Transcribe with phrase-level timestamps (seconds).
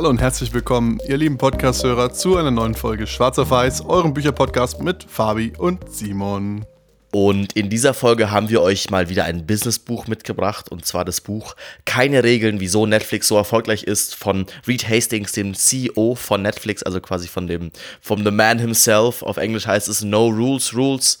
[0.00, 4.14] Hallo und herzlich willkommen, ihr lieben Podcast-Hörer, zu einer neuen Folge Schwarz auf Weiß, eurem
[4.14, 6.64] Bücherpodcast mit Fabi und Simon.
[7.12, 11.20] Und in dieser Folge haben wir euch mal wieder ein Businessbuch mitgebracht, und zwar das
[11.20, 16.82] Buch Keine Regeln, wieso Netflix so erfolgreich ist, von Reed Hastings, dem CEO von Netflix,
[16.82, 17.70] also quasi von dem,
[18.00, 19.22] vom The Man himself.
[19.22, 21.18] Auf Englisch heißt es No Rules, Rules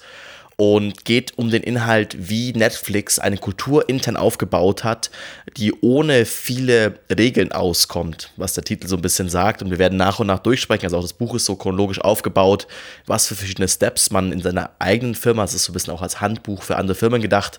[0.60, 5.10] und geht um den Inhalt, wie Netflix eine Kultur intern aufgebaut hat,
[5.56, 9.62] die ohne viele Regeln auskommt, was der Titel so ein bisschen sagt.
[9.62, 10.84] Und wir werden nach und nach durchsprechen.
[10.84, 12.66] Also auch das Buch ist so chronologisch aufgebaut,
[13.06, 16.02] was für verschiedene Steps man in seiner eigenen Firma, es ist so ein bisschen auch
[16.02, 17.58] als Handbuch für andere Firmen gedacht,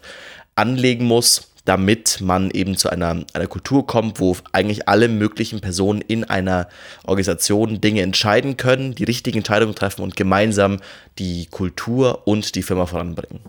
[0.53, 6.01] anlegen muss damit man eben zu einer, einer Kultur kommt, wo eigentlich alle möglichen Personen
[6.01, 6.67] in einer
[7.05, 10.79] Organisation Dinge entscheiden können, die richtigen Entscheidungen treffen und gemeinsam
[11.19, 13.41] die Kultur und die Firma voranbringen.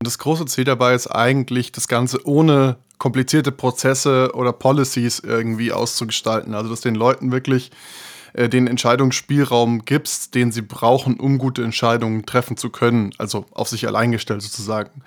[0.00, 6.54] Das große Ziel dabei ist eigentlich, das Ganze ohne komplizierte Prozesse oder Policies irgendwie auszugestalten.
[6.54, 7.70] Also, dass den Leuten wirklich
[8.36, 13.12] äh, den Entscheidungsspielraum gibst, den sie brauchen, um gute Entscheidungen treffen zu können.
[13.18, 15.02] Also auf sich allein gestellt sozusagen.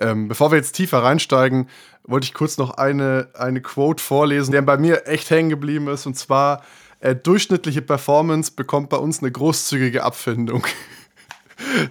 [0.00, 1.68] Ähm, bevor wir jetzt tiefer reinsteigen,
[2.04, 6.06] wollte ich kurz noch eine, eine Quote vorlesen, der bei mir echt hängen geblieben ist.
[6.06, 6.62] Und zwar,
[7.02, 10.64] äh, durchschnittliche Performance bekommt bei uns eine großzügige Abfindung.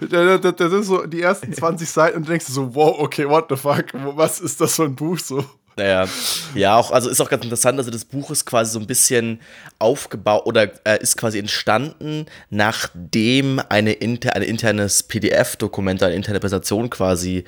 [0.10, 3.56] das, ist so die ersten 20 Seiten und du denkst so, wow, okay, what the
[3.56, 5.44] fuck, was ist das für ein Buch so?
[5.76, 6.06] Naja,
[6.54, 9.40] ja, auch, also ist auch ganz interessant, also das Buch ist quasi so ein bisschen
[9.78, 16.90] aufgebaut oder äh, ist quasi entstanden, nachdem eine, inter, ein internes PDF-Dokument, eine interne Präsentation
[16.90, 17.44] quasi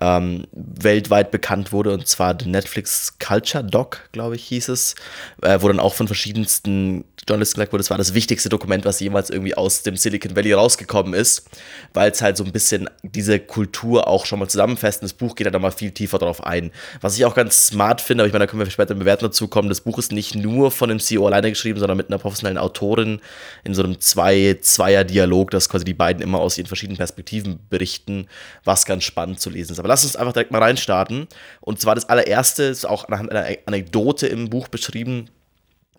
[0.00, 4.96] ähm, weltweit bekannt wurde, und zwar der Netflix Culture Doc, glaube ich, hieß es,
[5.42, 9.00] äh, wo dann auch von verschiedensten Journalisten gesagt wurde, das war das wichtigste Dokument, was
[9.00, 11.48] jemals irgendwie aus dem Silicon Valley rausgekommen ist,
[11.94, 15.02] weil es halt so ein bisschen diese Kultur auch schon mal zusammenfasst.
[15.02, 16.70] Das Buch geht da nochmal viel tiefer drauf ein.
[17.00, 19.26] Was ich auch ganz smart finde, aber ich meine, da können wir später im Bewerten
[19.26, 19.68] dazu kommen.
[19.68, 23.20] Das Buch ist nicht nur von dem CEO alleine geschrieben, sondern mit einer professionellen Autorin
[23.64, 28.26] in so einem zwei Zweier-Dialog, dass quasi die beiden immer aus ihren verschiedenen Perspektiven berichten,
[28.64, 29.78] was ganz spannend zu lesen ist.
[29.78, 31.28] Aber lass uns einfach direkt mal reinstarten.
[31.60, 35.28] Und zwar das allererste ist auch anhand einer Anekdote im Buch beschrieben,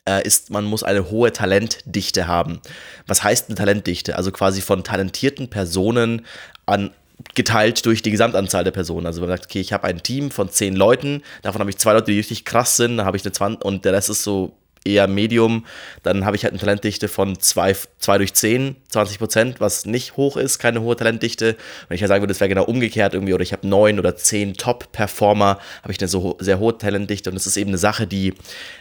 [0.09, 2.59] äh, ist, man muss eine hohe Talentdichte haben.
[3.05, 4.15] Was heißt eine Talentdichte?
[4.15, 6.25] Also quasi von talentierten Personen
[6.65, 6.91] an
[7.35, 9.05] geteilt durch die Gesamtanzahl der Personen.
[9.05, 11.93] Also man sagt, okay, ich habe ein Team von zehn Leuten, davon habe ich zwei
[11.93, 14.53] Leute, die richtig krass sind, dann habe ich eine 20 und der Rest ist so
[14.85, 15.65] eher Medium,
[16.03, 17.75] dann habe ich halt eine Talentdichte von 2
[18.17, 21.55] durch 10, 20 Prozent, was nicht hoch ist, keine hohe Talentdichte.
[21.87, 24.15] Wenn ich ja sagen würde, es wäre genau umgekehrt irgendwie, oder ich habe 9 oder
[24.15, 28.07] 10 Top-Performer, habe ich eine so sehr hohe Talentdichte und das ist eben eine Sache,
[28.07, 28.33] die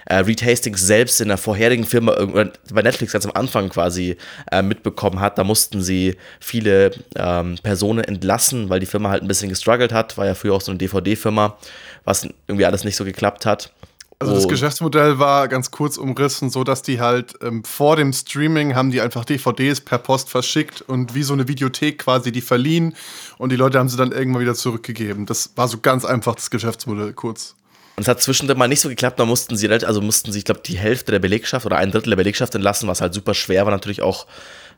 [0.06, 4.16] äh, Reed Hastings selbst in der vorherigen Firma, äh, bei Netflix ganz am Anfang quasi
[4.50, 5.38] äh, mitbekommen hat.
[5.38, 10.16] Da mussten sie viele ähm, Personen entlassen, weil die Firma halt ein bisschen gestruggelt hat,
[10.16, 11.58] war ja früher auch so eine DVD-Firma,
[12.04, 13.72] was irgendwie alles nicht so geklappt hat.
[14.20, 18.74] Also das Geschäftsmodell war ganz kurz umrissen, so dass die halt ähm, vor dem Streaming
[18.74, 22.96] haben die einfach DVDs per Post verschickt und wie so eine Videothek quasi die verliehen
[23.38, 25.24] und die Leute haben sie dann irgendwann wieder zurückgegeben.
[25.26, 27.54] Das war so ganz einfach das Geschäftsmodell kurz.
[27.94, 30.44] Und es hat zwischendurch mal nicht so geklappt, da mussten sie, also mussten sie, ich
[30.44, 33.66] glaube, die Hälfte der Belegschaft oder ein Drittel der Belegschaft entlassen, was halt super schwer
[33.66, 34.26] war, natürlich auch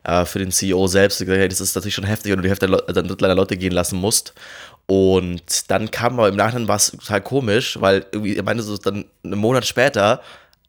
[0.03, 1.19] äh, für den CEO selbst.
[1.19, 3.23] Gesagt, hey, das ist natürlich schon heftig, wenn du die Hälfte der, also ein Drittel
[3.23, 4.33] deiner Leute gehen lassen musst.
[4.93, 8.75] Und dann kam aber im Nachhinein war es total komisch, weil irgendwie, er meinte so
[8.75, 10.19] dann einen Monat später,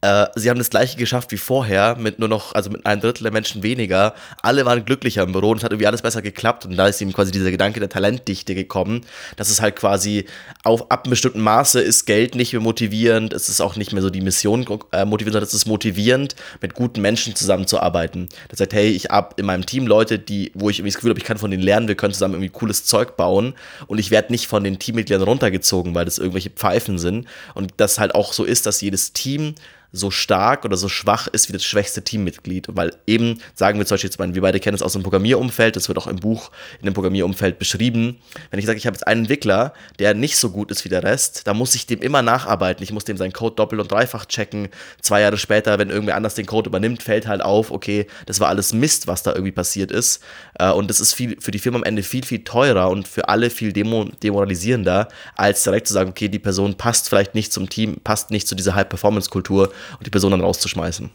[0.02, 3.22] äh, sie haben das gleiche geschafft wie vorher, mit nur noch, also mit einem Drittel
[3.22, 4.14] der Menschen weniger.
[4.42, 6.66] Alle waren glücklicher im Büro und es hat irgendwie alles besser geklappt.
[6.66, 9.02] Und da ist ihm quasi dieser Gedanke der Talentdichte gekommen,
[9.36, 10.26] dass es halt quasi
[10.64, 14.02] auf ab einem bestimmten Maße ist Geld nicht mehr motivierend, es ist auch nicht mehr
[14.02, 18.28] so die Mission äh, motivierend, sondern es ist motivierend, mit guten Menschen zusammenzuarbeiten.
[18.48, 21.10] Das sagt, hey, ich habe in meinem Team Leute, die, wo ich irgendwie das Gefühl
[21.10, 23.54] habe, ich kann von denen lernen, wir können zusammen irgendwie cooles Zeug bauen
[23.86, 27.28] und ich werde nicht von den Teammitgliedern runtergezogen, weil das irgendwelche Pfeifen sind.
[27.54, 29.54] Und das halt auch so ist, dass jedes Team
[29.92, 32.68] so stark oder so schwach ist wie das schwächste Teammitglied.
[32.70, 35.98] Weil eben, sagen wir zum Beispiel, wir beide kennen es aus dem Programmierumfeld, das wird
[35.98, 36.50] auch im Buch
[36.80, 38.18] in dem Programmierumfeld beschrieben.
[38.50, 41.02] Wenn ich sage, ich habe jetzt einen Entwickler, der nicht so gut ist wie der
[41.02, 42.82] Rest, da muss ich dem immer nacharbeiten.
[42.82, 44.68] Ich muss dem seinen Code doppelt und dreifach checken.
[45.00, 48.48] Zwei Jahre später, wenn irgendwer anders den Code übernimmt, fällt halt auf, okay, das war
[48.48, 50.22] alles Mist, was da irgendwie passiert ist.
[50.58, 53.28] Äh, und das ist viel, für die Firma am Ende viel, viel teurer und für
[53.28, 57.68] alle viel demo, demoralisierender, als direkt zu sagen, okay, die Person passt vielleicht nicht zum
[57.68, 61.10] Team, passt nicht zu dieser High-Performance-Kultur und die Person dann rauszuschmeißen.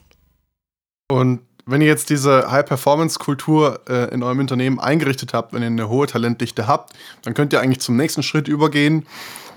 [1.09, 5.89] Und wenn ihr jetzt diese High-Performance-Kultur äh, in eurem Unternehmen eingerichtet habt, wenn ihr eine
[5.89, 6.93] hohe Talentdichte habt,
[7.23, 9.05] dann könnt ihr eigentlich zum nächsten Schritt übergehen.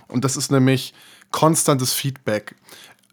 [0.09, 0.93] Und das ist nämlich
[1.31, 2.57] konstantes Feedback.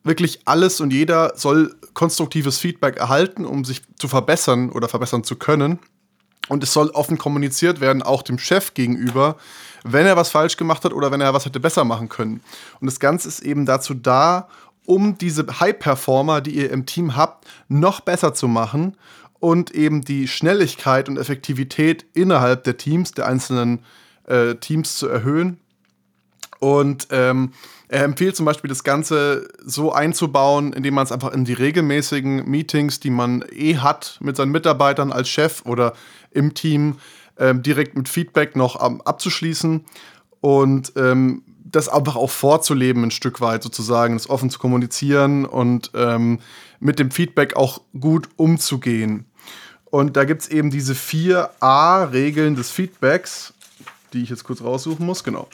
[0.03, 5.35] Wirklich alles und jeder soll konstruktives Feedback erhalten, um sich zu verbessern oder verbessern zu
[5.35, 5.79] können.
[6.47, 9.35] Und es soll offen kommuniziert werden, auch dem Chef gegenüber,
[9.83, 12.41] wenn er was falsch gemacht hat oder wenn er was hätte besser machen können.
[12.79, 14.47] Und das Ganze ist eben dazu da,
[14.88, 18.95] um diese High-Performer, die ihr im Team habt, noch besser zu machen
[19.39, 23.84] und eben die Schnelligkeit und Effektivität innerhalb der Teams, der einzelnen
[24.25, 25.60] äh, Teams zu erhöhen.
[26.60, 27.51] Und ähm,
[27.89, 32.50] er empfiehlt zum Beispiel, das Ganze so einzubauen, indem man es einfach in die regelmäßigen
[32.50, 35.94] Meetings, die man eh hat mit seinen Mitarbeitern als Chef oder
[36.31, 36.95] im Team,
[37.38, 39.86] ähm, direkt mit Feedback noch ähm, abzuschließen
[40.39, 45.91] und ähm, das einfach auch vorzuleben, ein Stück weit sozusagen, das offen zu kommunizieren und
[45.93, 46.39] ähm,
[46.79, 49.25] mit dem Feedback auch gut umzugehen.
[49.85, 53.53] Und da gibt es eben diese vier A-Regeln des Feedbacks,
[54.13, 55.47] die ich jetzt kurz raussuchen muss, genau.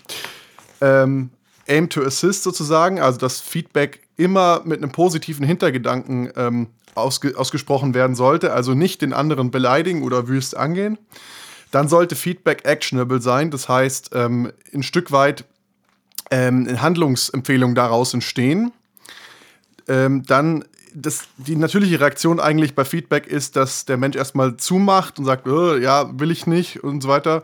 [0.81, 1.29] Ähm,
[1.67, 7.93] Aim to Assist sozusagen, also das Feedback immer mit einem positiven Hintergedanken ähm, ausge ausgesprochen
[7.93, 10.97] werden sollte, also nicht den anderen beleidigen oder wüst angehen.
[11.71, 15.45] Dann sollte Feedback actionable sein, das heißt, ähm, ein Stück weit
[16.33, 18.71] ähm, Handlungsempfehlungen daraus entstehen.
[19.87, 20.65] Ähm, dann
[20.95, 25.47] das, die natürliche Reaktion eigentlich bei Feedback ist, dass der Mensch erstmal zumacht und sagt,
[25.47, 27.43] oh, ja, will ich nicht und so weiter.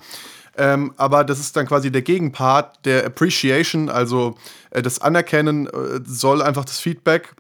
[0.58, 4.36] Ähm, aber das ist dann quasi der Gegenpart der Appreciation, also
[4.72, 7.36] äh, das Anerkennen äh, soll einfach das Feedback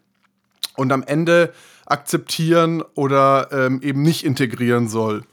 [0.75, 1.51] und am Ende
[1.87, 5.23] akzeptieren oder ähm, eben nicht integrieren soll.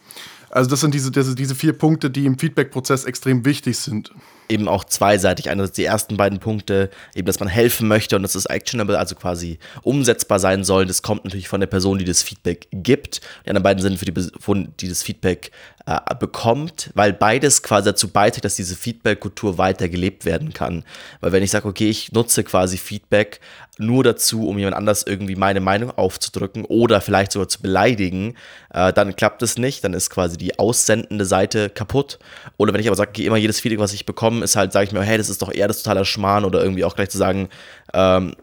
[0.48, 4.12] Also das sind diese, diese, diese vier Punkte, die im Feedback-Prozess extrem wichtig sind
[4.48, 5.50] eben auch zweiseitig.
[5.50, 9.14] Einerseits die ersten beiden Punkte, eben, dass man helfen möchte und dass es actionable, also
[9.14, 10.86] quasi umsetzbar sein soll.
[10.86, 13.20] Das kommt natürlich von der Person, die das Feedback gibt.
[13.44, 15.50] Die anderen beiden sind für die Person, die das Feedback
[15.86, 20.84] äh, bekommt, weil beides quasi dazu beiträgt, dass diese Feedback-Kultur weiter gelebt werden kann.
[21.20, 23.40] Weil wenn ich sage, okay, ich nutze quasi Feedback
[23.78, 28.34] nur dazu, um jemand anders irgendwie meine Meinung aufzudrücken oder vielleicht sogar zu beleidigen,
[28.72, 32.18] äh, dann klappt es nicht, dann ist quasi die aussendende Seite kaputt.
[32.56, 34.86] Oder wenn ich aber sage, okay, immer jedes Feedback, was ich bekomme, ist halt, sage
[34.86, 37.18] ich mir, hey, das ist doch eher das totaler Schmarrn oder irgendwie auch gleich zu
[37.18, 37.48] sagen,
[37.94, 38.34] ähm,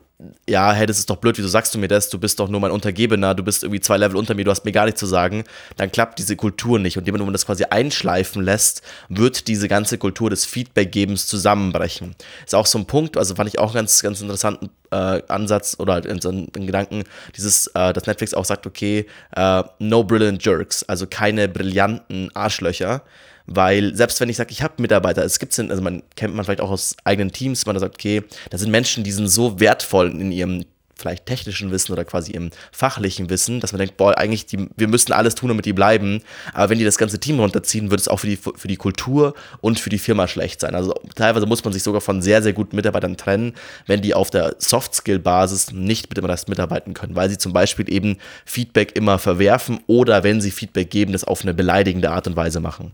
[0.47, 2.09] ja, hey, das ist doch blöd, wieso sagst du mir das?
[2.09, 4.65] Du bist doch nur mein Untergebener, du bist irgendwie zwei Level unter mir, du hast
[4.65, 5.43] mir gar nichts zu sagen,
[5.77, 6.97] dann klappt diese Kultur nicht.
[6.97, 12.15] Und wenn man das quasi einschleifen lässt, wird diese ganze Kultur des Feedbackgebens zusammenbrechen.
[12.45, 15.75] Ist auch so ein Punkt, also fand ich auch einen ganz, ganz interessanten äh, Ansatz
[15.79, 17.03] oder halt in so einen Gedanken,
[17.35, 19.05] dieses, äh, dass Netflix auch sagt, okay,
[19.35, 23.01] äh, no brilliant jerks, also keine brillanten Arschlöcher
[23.45, 26.61] weil selbst wenn ich sage, ich habe Mitarbeiter, es gibt also man kennt man vielleicht
[26.61, 30.31] auch aus eigenen Teams, man sagt, okay, da sind Menschen, die sind so wertvoll in
[30.31, 34.69] ihrem vielleicht technischen Wissen oder quasi im fachlichen Wissen, dass man denkt, boah, eigentlich, die,
[34.77, 36.21] wir müssten alles tun, damit die bleiben.
[36.53, 39.33] Aber wenn die das ganze Team runterziehen, wird es auch für die, für die Kultur
[39.59, 40.75] und für die Firma schlecht sein.
[40.75, 43.53] Also teilweise muss man sich sogar von sehr, sehr guten Mitarbeitern trennen,
[43.85, 47.91] wenn die auf der Soft-Skill-Basis nicht mit dem Rest mitarbeiten können, weil sie zum Beispiel
[47.91, 52.35] eben Feedback immer verwerfen oder wenn sie Feedback geben, das auf eine beleidigende Art und
[52.35, 52.93] Weise machen.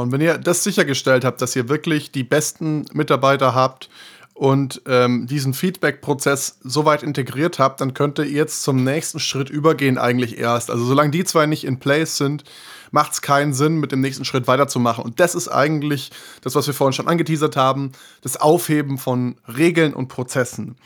[0.00, 3.88] Und wenn ihr das sichergestellt habt, dass ihr wirklich die besten Mitarbeiter habt
[4.34, 9.48] und ähm, diesen Feedback-Prozess so weit integriert habt, dann könnt ihr jetzt zum nächsten Schritt
[9.48, 10.70] übergehen eigentlich erst.
[10.70, 12.44] Also solange die zwei nicht in place sind,
[12.90, 15.04] macht es keinen Sinn, mit dem nächsten Schritt weiterzumachen.
[15.04, 16.10] Und das ist eigentlich
[16.42, 20.76] das, was wir vorhin schon angeteasert haben, das Aufheben von Regeln und Prozessen.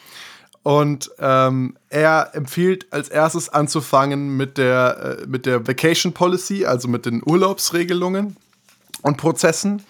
[0.62, 6.87] Und ähm, er empfiehlt als erstes anzufangen mit der, äh, mit der Vacation Policy, also
[6.87, 8.37] mit den Urlaubsregelungen
[9.02, 9.82] und Prozessen.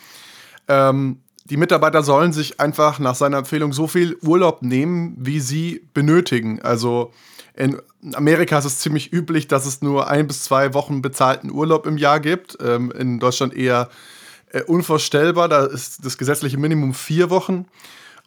[0.69, 5.87] Ähm, die Mitarbeiter sollen sich einfach nach seiner Empfehlung so viel Urlaub nehmen, wie sie
[5.95, 6.63] benötigen.
[6.63, 7.13] Also
[7.55, 7.77] in
[8.15, 11.97] Amerika ist es ziemlich üblich, dass es nur ein bis zwei Wochen bezahlten Urlaub im
[11.97, 12.57] Jahr gibt.
[12.63, 13.91] Ähm, in Deutschland eher
[14.53, 15.49] äh, unvorstellbar.
[15.49, 17.67] Da ist das gesetzliche Minimum vier Wochen.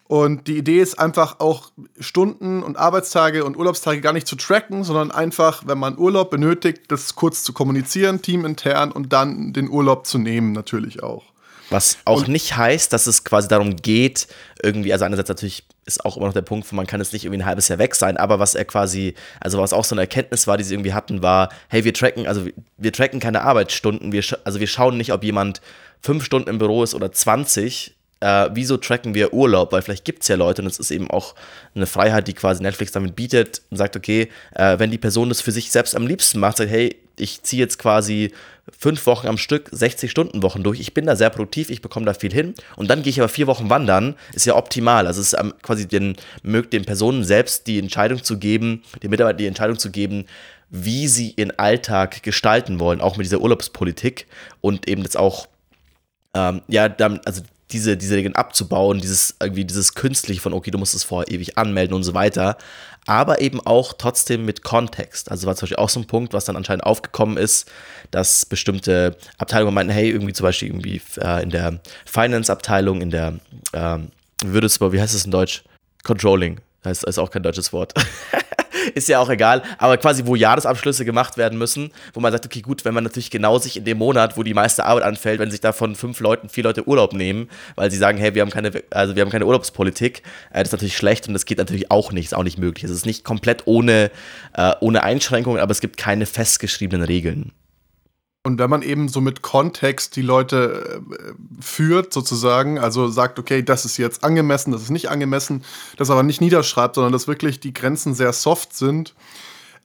[0.06, 4.84] Und die Idee ist einfach auch Stunden und Arbeitstage und Urlaubstage gar nicht zu tracken,
[4.84, 10.06] sondern einfach, wenn man Urlaub benötigt, das kurz zu kommunizieren, teamintern und dann den Urlaub
[10.06, 11.24] zu nehmen, natürlich auch.
[11.70, 14.28] Was auch und nicht heißt, dass es quasi darum geht,
[14.62, 17.42] irgendwie, also einerseits natürlich ist auch immer noch der Punkt, man kann es nicht irgendwie
[17.42, 20.46] ein halbes Jahr weg sein, aber was er quasi, also was auch so eine Erkenntnis
[20.46, 22.46] war, die sie irgendwie hatten, war, hey, wir tracken, also
[22.78, 25.62] wir tracken keine Arbeitsstunden, wir, also wir schauen nicht, ob jemand
[26.02, 29.74] fünf Stunden im Büro ist oder 20, äh, wieso tracken wir Urlaub?
[29.74, 31.36] Weil vielleicht gibt es ja Leute und es ist eben auch
[31.76, 35.42] eine Freiheit, die quasi Netflix damit bietet und sagt, okay, äh, wenn die Person das
[35.42, 38.32] für sich selbst am liebsten macht, sagt, hey, ich ziehe jetzt quasi
[38.80, 40.80] fünf Wochen am Stück 60 Stunden Wochen durch.
[40.80, 42.56] Ich bin da sehr produktiv, ich bekomme da viel hin.
[42.78, 45.06] Und dann gehe ich aber vier Wochen wandern, ist ja optimal.
[45.06, 49.38] Also es ist quasi den, mögt den Personen selbst die Entscheidung zu geben, den Mitarbeitern
[49.38, 50.26] die Entscheidung zu geben,
[50.70, 54.28] wie sie ihren Alltag gestalten wollen, auch mit dieser Urlaubspolitik
[54.62, 55.48] und eben jetzt auch
[56.36, 56.86] ähm, ja,
[57.26, 61.32] also diese, diese Regeln abzubauen, dieses irgendwie dieses künstliche von, okay, du musst es vorher
[61.32, 62.58] ewig anmelden und so weiter,
[63.06, 65.32] aber eben auch trotzdem mit Kontext.
[65.32, 67.70] Also war zum Beispiel auch so ein Punkt, was dann anscheinend aufgekommen ist,
[68.12, 73.40] dass bestimmte Abteilungen meinten, hey, irgendwie zum Beispiel irgendwie äh, in der Finance-Abteilung, in der,
[73.74, 74.10] ähm,
[74.44, 75.64] würdest du, wie heißt es in Deutsch?
[76.04, 76.60] Controlling.
[76.84, 77.94] Das ist auch kein deutsches Wort.
[78.96, 82.62] ist ja auch egal, aber quasi, wo Jahresabschlüsse gemacht werden müssen, wo man sagt, okay,
[82.62, 85.52] gut, wenn man natürlich genau sich in dem Monat, wo die meiste Arbeit anfällt, wenn
[85.52, 88.72] sich davon fünf Leuten, vier Leute Urlaub nehmen, weil sie sagen, hey, wir haben keine,
[88.90, 92.12] also wir haben keine Urlaubspolitik, äh, das ist natürlich schlecht und das geht natürlich auch
[92.12, 92.84] nicht, ist auch nicht möglich.
[92.84, 94.12] Es ist nicht komplett ohne,
[94.54, 97.52] äh, ohne Einschränkungen, aber es gibt keine festgeschriebenen Regeln.
[98.46, 103.64] Und wenn man eben so mit Kontext die Leute äh, führt, sozusagen, also sagt, okay,
[103.64, 105.64] das ist jetzt angemessen, das ist nicht angemessen,
[105.96, 109.14] das aber nicht niederschreibt, sondern dass wirklich die Grenzen sehr soft sind,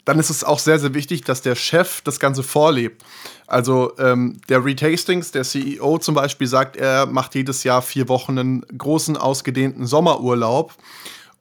[0.05, 3.05] dann ist es auch sehr, sehr wichtig, dass der Chef das Ganze vorlebt.
[3.47, 8.09] Also ähm, der Reed Hastings, der CEO zum Beispiel, sagt, er macht jedes Jahr vier
[8.09, 10.75] Wochen einen großen, ausgedehnten Sommerurlaub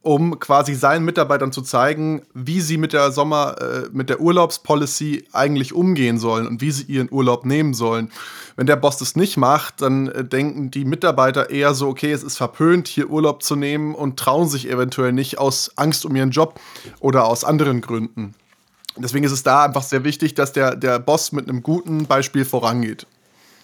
[0.07, 5.25] um quasi seinen Mitarbeitern zu zeigen, wie sie mit der Sommer, äh, mit der Urlaubspolicy
[5.33, 8.09] eigentlich umgehen sollen und wie sie ihren Urlaub nehmen sollen.
[8.55, 12.23] Wenn der Boss das nicht macht, dann äh, denken die Mitarbeiter eher so, okay, es
[12.23, 16.31] ist verpönt, hier Urlaub zu nehmen und trauen sich eventuell nicht aus Angst um ihren
[16.31, 16.57] Job
[17.01, 18.33] oder aus anderen Gründen.
[18.95, 22.45] Deswegen ist es da einfach sehr wichtig, dass der, der Boss mit einem guten Beispiel
[22.45, 23.07] vorangeht.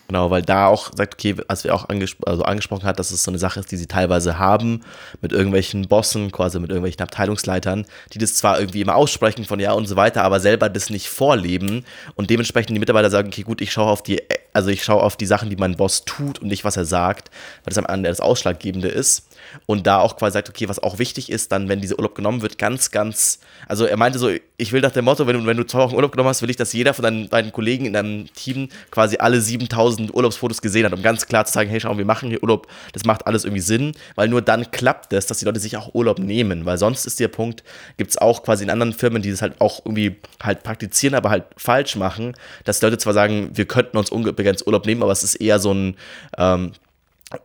[0.09, 3.23] Genau, weil da auch sagt, okay, als wir auch angespro also angesprochen hat, dass es
[3.23, 4.81] so eine Sache ist, die sie teilweise haben
[5.21, 9.71] mit irgendwelchen Bossen, quasi mit irgendwelchen Abteilungsleitern, die das zwar irgendwie immer aussprechen von ja
[9.71, 13.61] und so weiter, aber selber das nicht vorleben und dementsprechend die Mitarbeiter sagen, okay, gut,
[13.61, 16.49] ich schaue auf die, also ich schaue auf die Sachen, die mein Boss tut und
[16.49, 17.29] nicht, was er sagt,
[17.63, 19.25] weil das am Ende das Ausschlaggebende ist
[19.65, 22.41] und da auch quasi sagt, okay, was auch wichtig ist, dann, wenn dieser Urlaub genommen
[22.41, 25.57] wird, ganz, ganz, also er meinte so, ich will nach dem Motto, wenn du, wenn
[25.57, 27.93] du zwei Wochen Urlaub genommen hast, will ich, dass jeder von deinen beiden Kollegen in
[27.93, 31.97] deinem Team quasi alle 7000 Urlaubsfotos gesehen hat, um ganz klar zu sagen, hey, schau,
[31.97, 35.39] wir machen hier Urlaub, das macht alles irgendwie Sinn, weil nur dann klappt es, dass
[35.39, 37.63] die Leute sich auch Urlaub nehmen, weil sonst ist der Punkt,
[37.97, 41.29] gibt es auch quasi in anderen Firmen, die das halt auch irgendwie halt praktizieren, aber
[41.29, 42.33] halt falsch machen,
[42.63, 45.73] dass Leute zwar sagen, wir könnten uns unbegrenzt Urlaub nehmen, aber es ist eher so
[45.73, 45.95] ein,
[46.37, 46.71] ähm,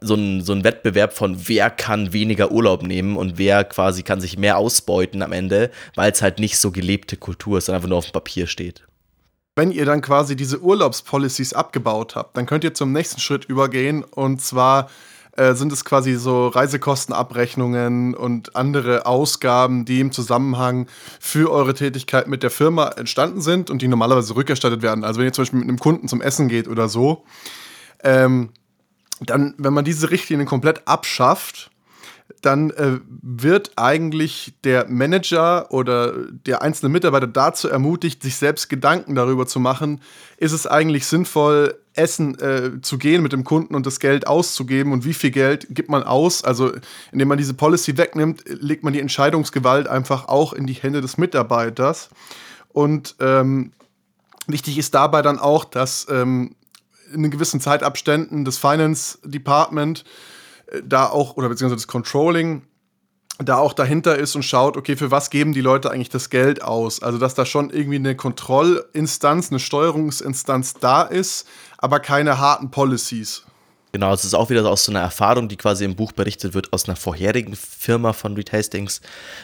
[0.01, 4.21] so ein, so ein Wettbewerb von wer kann weniger Urlaub nehmen und wer quasi kann
[4.21, 7.89] sich mehr ausbeuten am Ende, weil es halt nicht so gelebte Kultur ist, sondern einfach
[7.89, 8.87] nur auf dem Papier steht.
[9.57, 14.05] Wenn ihr dann quasi diese Urlaubspolicies abgebaut habt, dann könnt ihr zum nächsten Schritt übergehen
[14.05, 14.89] und zwar
[15.39, 20.89] äh, sind es quasi so Reisekostenabrechnungen und andere Ausgaben, die im Zusammenhang
[21.21, 25.05] für eure Tätigkeit mit der Firma entstanden sind und die normalerweise rückerstattet werden.
[25.05, 27.25] Also wenn ihr zum Beispiel mit einem Kunden zum Essen geht oder so,
[28.03, 28.51] ähm,
[29.21, 31.71] dann, wenn man diese Richtlinien komplett abschafft,
[32.43, 36.13] dann äh, wird eigentlich der Manager oder
[36.47, 40.01] der einzelne Mitarbeiter dazu ermutigt, sich selbst Gedanken darüber zu machen,
[40.37, 44.93] ist es eigentlich sinnvoll, essen äh, zu gehen mit dem Kunden und das Geld auszugeben
[44.93, 46.45] und wie viel Geld gibt man aus?
[46.45, 46.73] Also
[47.11, 51.19] indem man diese Policy wegnimmt, legt man die Entscheidungsgewalt einfach auch in die Hände des
[51.19, 52.11] Mitarbeiters.
[52.69, 53.73] Und ähm,
[54.47, 56.55] wichtig ist dabei dann auch, dass ähm,
[57.13, 60.05] in gewissen Zeitabständen das Finance Department
[60.67, 62.63] äh, da auch, oder beziehungsweise das Controlling,
[63.39, 66.63] da auch dahinter ist und schaut, okay, für was geben die Leute eigentlich das Geld
[66.63, 67.03] aus?
[67.03, 71.47] Also, dass da schon irgendwie eine Kontrollinstanz, eine Steuerungsinstanz da ist,
[71.79, 73.45] aber keine harten Policies.
[73.91, 76.75] Genau, es ist auch wieder aus so einer Erfahrung, die quasi im Buch berichtet wird,
[76.75, 79.01] aus einer vorherigen Firma von Reed Hastings,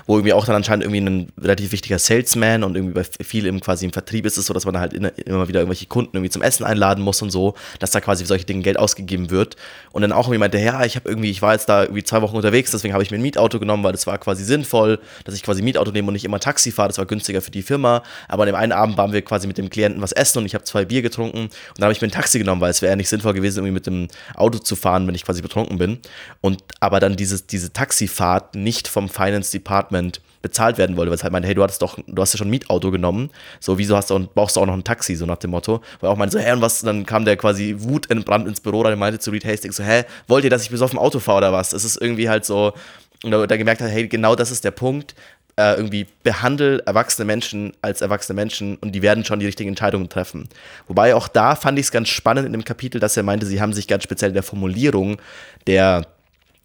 [0.07, 3.61] wo irgendwie auch dann anscheinend irgendwie ein relativ wichtiger Salesman und irgendwie bei viel im
[3.61, 6.43] quasi im Vertrieb ist es so, dass man halt immer wieder irgendwelche Kunden irgendwie zum
[6.43, 9.57] Essen einladen muss und so, dass da quasi für solche Dinge Geld ausgegeben wird.
[9.93, 12.21] Und dann auch irgendwie meinte, ja, ich habe irgendwie, ich war jetzt da irgendwie zwei
[12.21, 15.35] Wochen unterwegs, deswegen habe ich mir ein Mietauto genommen, weil das war quasi sinnvoll, dass
[15.35, 18.03] ich quasi Mietauto nehme und nicht immer Taxi fahre, das war günstiger für die Firma.
[18.29, 20.55] Aber an dem einen Abend waren wir quasi mit dem Klienten was essen und ich
[20.55, 22.91] habe zwei Bier getrunken und dann habe ich mir ein Taxi genommen, weil es wäre
[22.93, 24.09] ja nicht sinnvoll gewesen, irgendwie mit dem
[24.53, 25.99] zu fahren, wenn ich quasi betrunken bin.
[26.41, 31.23] Und aber dann dieses, diese Taxifahrt nicht vom Finance Department bezahlt werden wollte, weil es
[31.23, 33.97] halt meinte, hey, du hattest doch, du hast ja schon ein Mietauto genommen, so wieso
[33.97, 35.81] hast du und brauchst du auch noch ein Taxi, so nach dem Motto.
[36.01, 38.99] Weil auch meinte so, hä, und was, dann kam der quasi wutentbrannt ins Büro, dann
[38.99, 41.73] meinte zu Reed Hastings so, hä, wollt ihr, dass ich besoffen Auto fahre oder was?
[41.73, 42.75] Es ist irgendwie halt so,
[43.23, 45.15] und da, da gemerkt hat, hey, genau das ist der Punkt,
[45.57, 50.09] äh, irgendwie behandle erwachsene Menschen als erwachsene Menschen und die werden schon die richtigen Entscheidungen
[50.09, 50.49] treffen.
[50.89, 53.61] Wobei auch da fand ich es ganz spannend in dem Kapitel, dass er meinte, sie
[53.61, 55.19] haben sich ganz speziell der Formulierung
[55.67, 56.07] der,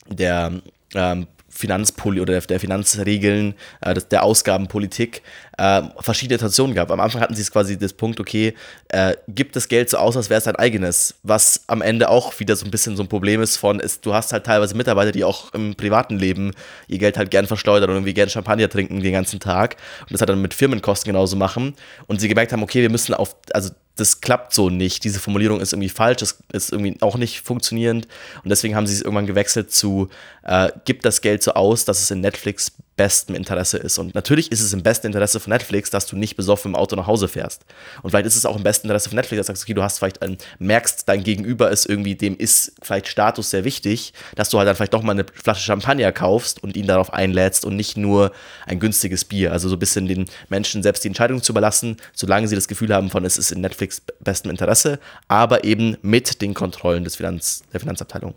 [0.08, 0.54] der
[0.96, 1.28] ähm,
[1.60, 5.22] Finanzpoli oder der Finanzregeln, äh, der Ausgabenpolitik
[5.58, 6.90] äh, verschiedene Situationen gab.
[6.90, 8.54] Am Anfang hatten sie es quasi das Punkt, okay,
[8.88, 12.40] äh, gibt das Geld so aus, als wäre es dein eigenes, was am Ende auch
[12.40, 15.12] wieder so ein bisschen so ein Problem ist von, ist, du hast halt teilweise Mitarbeiter,
[15.12, 16.54] die auch im privaten Leben
[16.88, 20.22] ihr Geld halt gern verschleudern und irgendwie gern Champagner trinken den ganzen Tag und das
[20.22, 21.76] halt dann mit Firmenkosten genauso machen
[22.08, 25.04] und sie gemerkt haben, okay, wir müssen auf, also das klappt so nicht.
[25.04, 28.08] Diese Formulierung ist irgendwie falsch, das ist irgendwie auch nicht funktionierend.
[28.44, 30.10] Und deswegen haben sie es irgendwann gewechselt zu,
[30.44, 33.98] äh, gibt das Geld so aus, dass es in Netflix bestem Interesse ist.
[33.98, 36.98] Und natürlich ist es im besten Interesse von Netflix, dass du nicht besoffen im Auto
[36.98, 37.64] nach Hause fährst.
[38.02, 39.82] Und vielleicht ist es auch im besten Interesse von Netflix, dass du sagst, okay, du
[39.82, 44.50] hast vielleicht, ein, merkst, dein Gegenüber ist irgendwie, dem ist vielleicht Status sehr wichtig, dass
[44.50, 47.78] du halt dann vielleicht doch mal eine Flasche Champagner kaufst und ihn darauf einlädst und
[47.78, 48.34] nicht nur
[48.66, 49.54] ein günstiges Bier.
[49.54, 52.94] Also so ein bisschen den Menschen selbst die Entscheidung zu überlassen, solange sie das Gefühl
[52.94, 57.64] haben von, es ist in Netflix bestem Interesse, aber eben mit den Kontrollen des Finanz,
[57.72, 58.36] der Finanzabteilung.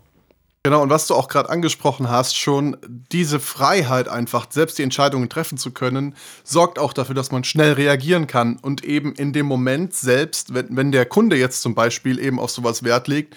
[0.65, 5.27] Genau, und was du auch gerade angesprochen hast, schon diese Freiheit einfach, selbst die Entscheidungen
[5.27, 6.15] treffen zu können,
[6.45, 10.77] sorgt auch dafür, dass man schnell reagieren kann und eben in dem Moment selbst, wenn,
[10.77, 13.35] wenn der Kunde jetzt zum Beispiel eben auf sowas Wert legt,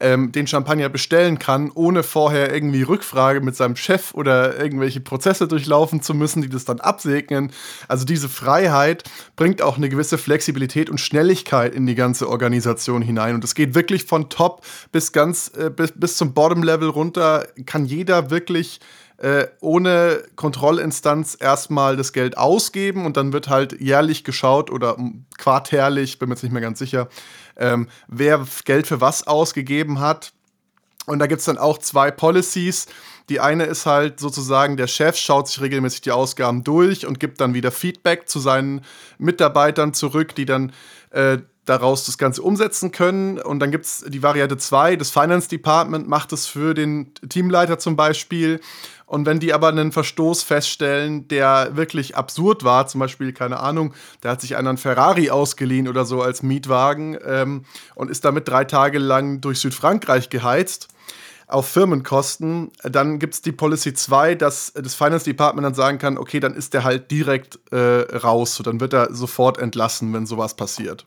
[0.00, 5.48] ähm, den Champagner bestellen kann, ohne vorher irgendwie Rückfrage mit seinem Chef oder irgendwelche Prozesse
[5.48, 7.52] durchlaufen zu müssen, die das dann absegnen.
[7.88, 9.04] Also diese Freiheit
[9.36, 13.34] bringt auch eine gewisse Flexibilität und Schnelligkeit in die ganze Organisation hinein.
[13.34, 16.34] Und es geht wirklich von Top bis ganz äh, bis, bis zum
[16.68, 18.80] Bottom-Level runter, kann jeder wirklich
[19.16, 24.96] äh, ohne Kontrollinstanz erstmal das Geld ausgeben und dann wird halt jährlich geschaut oder
[25.38, 27.08] quartärlich, bin mir jetzt nicht mehr ganz sicher,
[27.56, 30.32] ähm, wer Geld für was ausgegeben hat.
[31.06, 32.86] Und da gibt es dann auch zwei Policies.
[33.30, 37.40] Die eine ist halt sozusagen, der Chef schaut sich regelmäßig die Ausgaben durch und gibt
[37.40, 38.82] dann wieder Feedback zu seinen
[39.16, 40.72] Mitarbeitern zurück, die dann
[41.10, 43.38] äh, daraus das Ganze umsetzen können.
[43.38, 47.78] Und dann gibt es die Variante 2, das Finance Department macht es für den Teamleiter
[47.78, 48.60] zum Beispiel.
[49.06, 53.94] Und wenn die aber einen Verstoß feststellen, der wirklich absurd war, zum Beispiel, keine Ahnung,
[54.22, 58.64] der hat sich einen Ferrari ausgeliehen oder so als Mietwagen ähm, und ist damit drei
[58.64, 60.88] Tage lang durch Südfrankreich geheizt
[61.48, 66.18] auf Firmenkosten, dann gibt es die Policy 2, dass das Finance Department dann sagen kann,
[66.18, 68.60] okay, dann ist der halt direkt äh, raus.
[68.62, 71.06] Dann wird er sofort entlassen, wenn sowas passiert.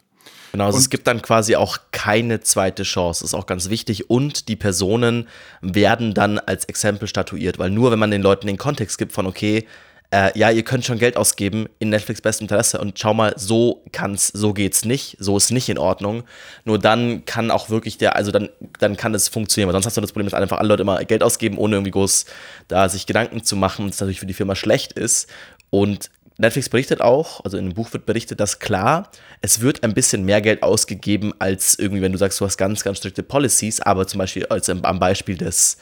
[0.52, 3.24] Genau, also es gibt dann quasi auch keine zweite Chance.
[3.24, 4.10] Ist auch ganz wichtig.
[4.10, 5.28] Und die Personen
[5.62, 9.28] werden dann als Exempel statuiert, weil nur wenn man den Leuten den Kontext gibt von,
[9.28, 9.66] okay,
[10.14, 13.82] äh, ja, ihr könnt schon Geld ausgeben in Netflix bestem Interesse und schau mal, so
[13.94, 16.24] kann's, so geht's nicht, so ist nicht in Ordnung.
[16.66, 19.96] Nur dann kann auch wirklich der, also dann, dann kann es funktionieren, weil sonst hast
[19.96, 22.26] du das Problem, dass einfach alle Leute immer Geld ausgeben, ohne irgendwie groß
[22.68, 25.30] da sich Gedanken zu machen, das natürlich für die Firma schlecht ist.
[25.70, 26.10] Und
[26.42, 29.10] Netflix berichtet auch, also in dem Buch wird berichtet, dass klar,
[29.42, 32.84] es wird ein bisschen mehr Geld ausgegeben, als irgendwie, wenn du sagst, du hast ganz,
[32.84, 35.78] ganz strikte Policies, aber zum Beispiel als am Beispiel des,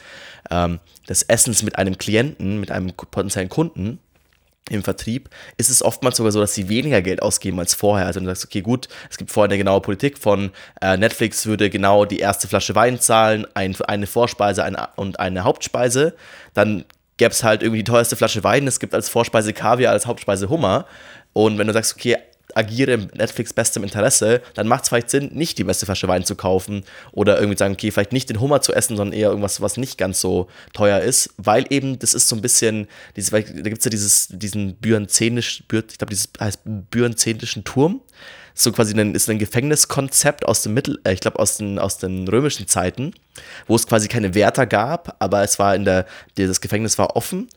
[0.50, 3.98] ähm, des Essens mit einem Klienten, mit einem potenziellen Kunden,
[4.70, 8.06] im Vertrieb ist es oftmals sogar so, dass sie weniger Geld ausgeben als vorher.
[8.06, 11.70] Also du sagst, okay, gut, es gibt vorher eine genaue Politik von äh, Netflix würde
[11.70, 16.14] genau die erste Flasche Wein zahlen, ein, eine Vorspeise eine, und eine Hauptspeise.
[16.54, 16.84] Dann
[17.20, 20.48] gäbe es halt irgendwie die teuerste Flasche Wein, es gibt als Vorspeise Kaviar, als Hauptspeise
[20.48, 20.86] Hummer.
[21.34, 22.16] Und wenn du sagst, okay,
[22.54, 26.24] agiere im Netflix bestem Interesse, dann macht es vielleicht Sinn, nicht die beste Flasche Wein
[26.24, 29.60] zu kaufen oder irgendwie sagen, okay, vielleicht nicht den Hummer zu essen, sondern eher irgendwas,
[29.60, 33.40] was nicht ganz so teuer ist, weil eben das ist so ein bisschen, dieses, da
[33.40, 38.00] gibt es ja dieses, diesen Byrenzenisch, ich glaube, dieses heißt Byrenzänischen Turm
[38.62, 41.98] so quasi ein, ist ein Gefängniskonzept aus dem Mittel, äh, ich glaube aus den, aus
[41.98, 43.14] den römischen Zeiten,
[43.66, 47.48] wo es quasi keine Wärter gab, aber es war in der, das Gefängnis war offen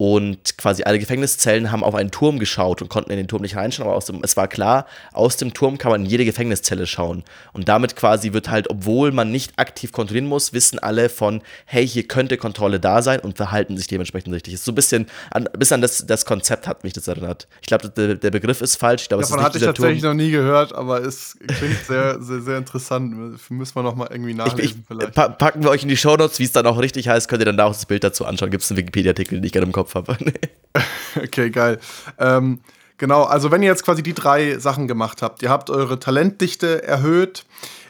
[0.00, 3.56] und quasi alle Gefängniszellen haben auf einen Turm geschaut und konnten in den Turm nicht
[3.56, 7.22] reinschauen, aber dem, es war klar, aus dem Turm kann man in jede Gefängniszelle schauen.
[7.52, 11.86] Und damit quasi wird halt, obwohl man nicht aktiv kontrollieren muss, wissen alle von, hey,
[11.86, 14.54] hier könnte Kontrolle da sein und verhalten sich dementsprechend richtig.
[14.54, 17.46] Ist so ein bisschen an, bis an das, das Konzept hat mich das erinnert.
[17.60, 19.02] Ich glaube, der, der, Begriff ist falsch.
[19.02, 20.16] Ich glaub, Davon hatte ich tatsächlich Turm.
[20.16, 23.14] noch nie gehört, aber es klingt sehr, sehr, sehr interessant.
[23.50, 25.14] Müssen wir noch mal irgendwie nachlesen ich, ich, vielleicht.
[25.14, 27.60] packen wir euch in die Shownotes, wie es dann auch richtig heißt, könnt ihr dann
[27.60, 28.50] auch das Bild dazu anschauen.
[28.50, 30.16] Gibt es einen Wikipedia-Artikel, den ich gerne im Kopf Kopf habe.
[31.22, 31.78] okay, geil.
[32.18, 32.60] Ähm,
[32.98, 36.82] genau, also wenn ihr jetzt quasi die drei Sachen gemacht habt, ihr habt eure Talentdichte
[36.82, 37.44] erhöht,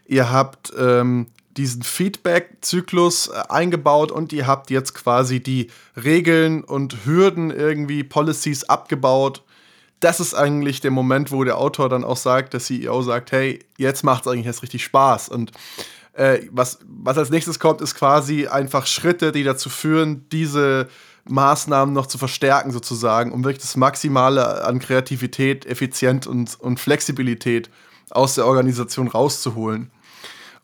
[0.07, 5.69] ihr habt ähm, diesen Feedback-Zyklus äh, eingebaut und ihr habt jetzt quasi die
[6.03, 9.43] Regeln und Hürden irgendwie, Policies abgebaut.
[10.01, 13.59] Das ist eigentlich der Moment, wo der Autor dann auch sagt, der CEO sagt, hey,
[13.77, 15.29] jetzt macht es eigentlich erst richtig Spaß.
[15.29, 15.53] Und
[16.15, 20.89] äh, was, was als nächstes kommt, ist quasi einfach Schritte, die dazu führen, diese
[21.29, 27.71] Maßnahmen noch zu verstärken, sozusagen, um wirklich das Maximale an Kreativität, Effizienz und, und Flexibilität
[28.11, 29.91] aus der Organisation rauszuholen.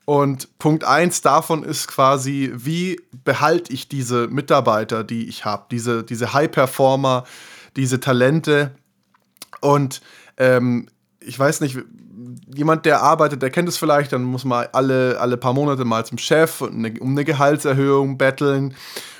[0.06, 6.04] Und Punkt 1 davon ist quasi, wie behalte ich diese Mitarbeiter, die ich habe, diese,
[6.04, 7.24] diese High-Performer,
[7.74, 8.76] diese Talente.
[9.60, 10.00] Und
[10.36, 10.86] ähm,
[11.18, 11.76] ich weiß nicht,
[12.54, 16.06] jemand, der arbeitet, der kennt es vielleicht, dann muss man alle, alle paar Monate mal
[16.06, 18.74] zum Chef und eine, um eine Gehaltserhöhung betteln.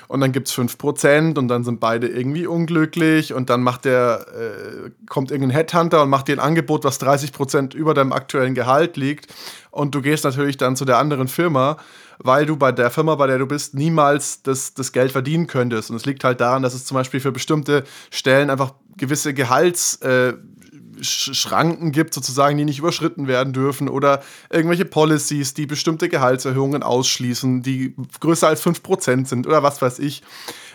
[0.07, 4.25] Und dann gibt es 5% und dann sind beide irgendwie unglücklich und dann macht der,
[4.33, 8.97] äh, kommt irgendein Headhunter und macht dir ein Angebot, was 30% über deinem aktuellen Gehalt
[8.97, 9.27] liegt
[9.71, 11.77] und du gehst natürlich dann zu der anderen Firma,
[12.19, 15.91] weil du bei der Firma, bei der du bist, niemals das, das Geld verdienen könntest.
[15.91, 19.97] Und es liegt halt daran, dass es zum Beispiel für bestimmte Stellen einfach gewisse Gehalts...
[19.97, 20.33] Äh,
[21.01, 27.61] Schranken gibt, sozusagen, die nicht überschritten werden dürfen oder irgendwelche Policies, die bestimmte Gehaltserhöhungen ausschließen,
[27.61, 30.23] die größer als 5% sind oder was weiß ich,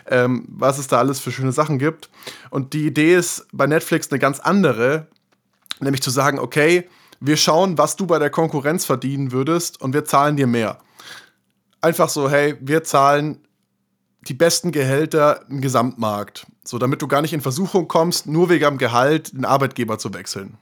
[0.07, 2.11] ähm, was es da alles für schöne Sachen gibt.
[2.51, 5.09] Und die Idee ist bei Netflix eine ganz andere,
[5.81, 6.89] nämlich zu sagen, okay,
[7.21, 10.79] wir schauen, was du bei der Konkurrenz verdienen würdest und wir zahlen dir mehr.
[11.81, 13.47] Einfach so, hey, wir zahlen
[14.23, 16.47] die besten Gehälter im Gesamtmarkt.
[16.65, 20.15] So, damit du gar nicht in Versuchung kommst, nur wegen dem Gehalt den Arbeitgeber zu
[20.15, 20.59] wechseln.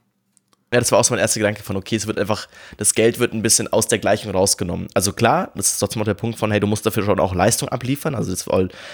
[0.72, 3.18] Ja, das war auch so mein erster Gedanke von, okay, es wird einfach, das Geld
[3.18, 4.86] wird ein bisschen aus der Gleichung rausgenommen.
[4.94, 7.34] Also klar, das ist trotzdem auch der Punkt von, hey, du musst dafür schon auch
[7.34, 8.14] Leistung abliefern.
[8.14, 8.46] Also das,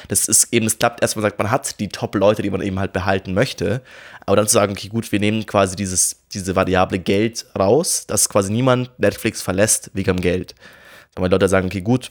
[0.09, 2.79] das ist eben, es klappt erst, man sagt, man hat die Top-Leute, die man eben
[2.79, 3.83] halt behalten möchte.
[4.25, 8.31] Aber dann zu sagen, okay, gut, wir nehmen quasi dieses, diese Variable Geld raus, dass
[8.31, 10.55] quasi niemand Netflix verlässt wegen dem Geld.
[11.15, 12.11] Weil Leute sagen, okay, gut,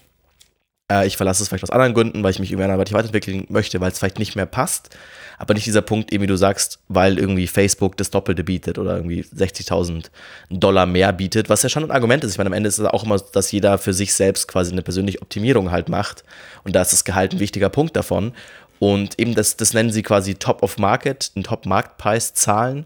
[0.91, 3.79] äh, ich verlasse es vielleicht aus anderen Gründen, weil ich mich irgendwie anderweitig weiterentwickeln möchte,
[3.81, 4.95] weil es vielleicht nicht mehr passt.
[5.37, 8.95] Aber nicht dieser Punkt, eben wie du sagst, weil irgendwie Facebook das Doppelte bietet oder
[8.95, 10.05] irgendwie 60.000
[10.49, 12.31] Dollar mehr bietet, was ja schon ein Argument ist.
[12.31, 14.81] Ich meine, am Ende ist es auch immer, dass jeder für sich selbst quasi eine
[14.81, 16.23] persönliche Optimierung halt macht.
[16.63, 18.33] Und da ist das Gehalt ein wichtiger Punkt davon.
[18.79, 22.85] Und eben das, das nennen sie quasi Top of Market, den Top-Marktpreis zahlen.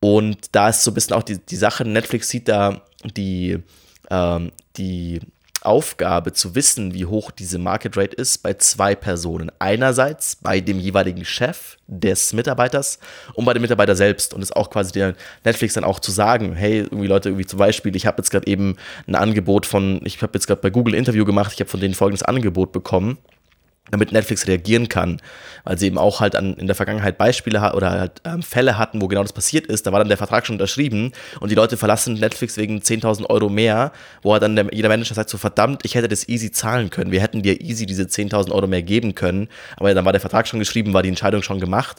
[0.00, 3.58] Und da ist so ein bisschen auch die, die Sache, Netflix sieht da die,
[4.10, 5.20] ähm, die
[5.66, 9.50] Aufgabe zu wissen, wie hoch diese Market Rate ist, bei zwei Personen.
[9.58, 12.98] Einerseits bei dem jeweiligen Chef des Mitarbeiters
[13.34, 14.32] und bei dem Mitarbeiter selbst.
[14.32, 17.46] Und es ist auch quasi der Netflix dann auch zu sagen, hey, irgendwie Leute, irgendwie
[17.46, 18.76] zum Beispiel, ich habe jetzt gerade eben
[19.06, 21.80] ein Angebot von, ich habe jetzt gerade bei Google ein Interview gemacht, ich habe von
[21.80, 23.18] denen folgendes Angebot bekommen
[23.90, 25.20] damit Netflix reagieren kann,
[25.64, 29.00] weil sie eben auch halt an, in der Vergangenheit Beispiele oder halt, ähm, Fälle hatten,
[29.00, 29.86] wo genau das passiert ist.
[29.86, 33.48] Da war dann der Vertrag schon unterschrieben und die Leute verlassen Netflix wegen 10.000 Euro
[33.48, 36.90] mehr, wo halt dann der, jeder Manager sagt so verdammt, ich hätte das easy zahlen
[36.90, 40.20] können, wir hätten dir easy diese 10.000 Euro mehr geben können, aber dann war der
[40.20, 41.98] Vertrag schon geschrieben, war die Entscheidung schon gemacht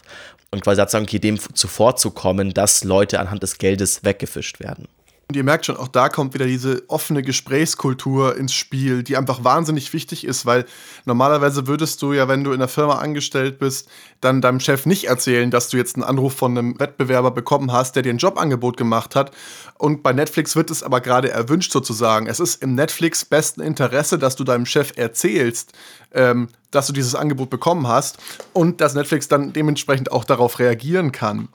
[0.51, 4.87] und quasi hat sagen, okay, dem zuvorzukommen, dass Leute anhand des Geldes weggefischt werden.
[5.29, 9.43] Und ihr merkt schon, auch da kommt wieder diese offene Gesprächskultur ins Spiel, die einfach
[9.43, 10.63] wahnsinnig wichtig ist, weil
[11.03, 13.89] normalerweise würdest du ja, wenn du in der Firma angestellt bist,
[14.21, 17.97] dann deinem Chef nicht erzählen, dass du jetzt einen Anruf von einem Wettbewerber bekommen hast,
[17.97, 19.31] der dir ein Jobangebot gemacht hat.
[19.77, 22.27] Und bei Netflix wird es aber gerade erwünscht sozusagen.
[22.27, 25.73] Es ist im Netflix besten Interesse, dass du deinem Chef erzählst,
[26.13, 28.17] ähm, dass du dieses Angebot bekommen hast
[28.53, 31.49] und dass Netflix dann dementsprechend auch darauf reagieren kann.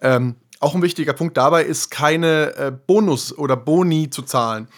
[0.00, 4.68] Ähm, auch ein wichtiger Punkt dabei ist, keine äh, Bonus oder Boni zu zahlen.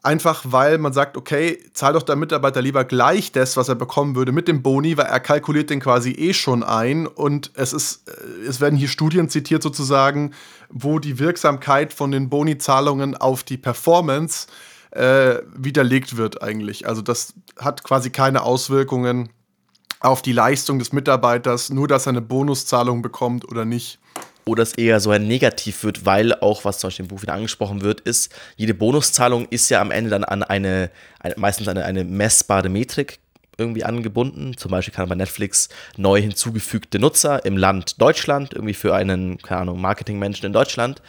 [0.00, 4.14] Einfach weil man sagt, okay, zahl doch der Mitarbeiter lieber gleich das, was er bekommen
[4.14, 7.08] würde mit dem Boni, weil er kalkuliert den quasi eh schon ein.
[7.08, 10.32] Und es ist, äh, es werden hier Studien zitiert sozusagen,
[10.70, 14.46] wo die Wirksamkeit von den Boni-Zahlungen auf die Performance
[14.92, 16.86] äh, widerlegt wird eigentlich.
[16.86, 19.30] Also das hat quasi keine Auswirkungen
[19.98, 23.98] auf die Leistung des Mitarbeiters, nur dass er eine Bonuszahlung bekommt oder nicht
[24.48, 27.34] oder es eher so ein Negativ wird, weil auch, was zum Beispiel im Buch wieder
[27.34, 31.84] angesprochen wird, ist, jede Bonuszahlung ist ja am Ende dann an eine, eine meistens eine,
[31.84, 33.18] eine messbare Metrik
[33.58, 34.56] irgendwie angebunden.
[34.56, 39.62] Zum Beispiel kann bei Netflix neu hinzugefügte Nutzer im Land Deutschland, irgendwie für einen, keine
[39.62, 41.02] Ahnung, Marketingmenschen in Deutschland.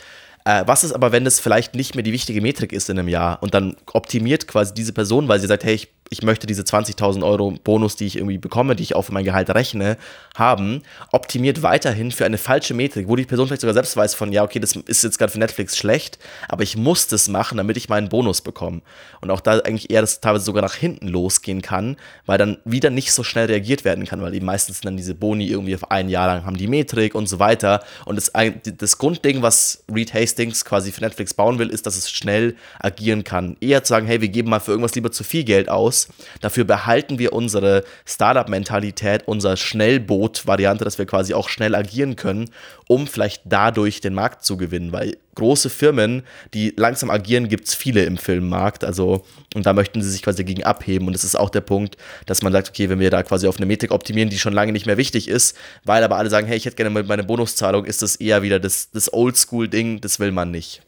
[0.46, 3.08] Äh, was ist aber, wenn das vielleicht nicht mehr die wichtige Metrik ist in einem
[3.08, 6.64] Jahr und dann optimiert quasi diese Person, weil sie sagt, hey, ich ich möchte diese
[6.64, 9.98] 20.000 Euro Bonus, die ich irgendwie bekomme, die ich auch für mein Gehalt rechne,
[10.36, 14.32] haben, optimiert weiterhin für eine falsche Metrik, wo die Person vielleicht sogar selbst weiß von,
[14.32, 16.18] ja, okay, das ist jetzt gerade für Netflix schlecht,
[16.48, 18.82] aber ich muss das machen, damit ich meinen Bonus bekomme.
[19.22, 22.90] Und auch da eigentlich eher das teilweise sogar nach hinten losgehen kann, weil dann wieder
[22.90, 26.10] nicht so schnell reagiert werden kann, weil die meistens dann diese Boni irgendwie auf ein
[26.10, 27.84] Jahr lang haben die Metrik und so weiter.
[28.06, 28.32] Und das,
[28.78, 33.24] das Grundding, was Reed Hastings quasi für Netflix bauen will, ist, dass es schnell agieren
[33.24, 33.58] kann.
[33.62, 36.08] Eher zu sagen, hey, wir geben mal für irgendwas lieber zu viel Geld aus, aus.
[36.42, 42.50] Dafür behalten wir unsere Startup-Mentalität, unser Schnellboot-Variante, dass wir quasi auch schnell agieren können,
[42.88, 47.76] um vielleicht dadurch den Markt zu gewinnen, weil große Firmen, die langsam agieren, gibt es
[47.76, 48.84] viele im Filmmarkt.
[48.84, 51.08] Also, und da möchten sie sich quasi dagegen abheben.
[51.08, 53.58] Und das ist auch der Punkt, dass man sagt, okay, wenn wir da quasi auf
[53.58, 56.58] eine Metrik optimieren, die schon lange nicht mehr wichtig ist, weil aber alle sagen, hey,
[56.58, 60.52] ich hätte gerne meine Bonuszahlung, ist das eher wieder das, das Oldschool-Ding, das will man
[60.52, 60.82] nicht.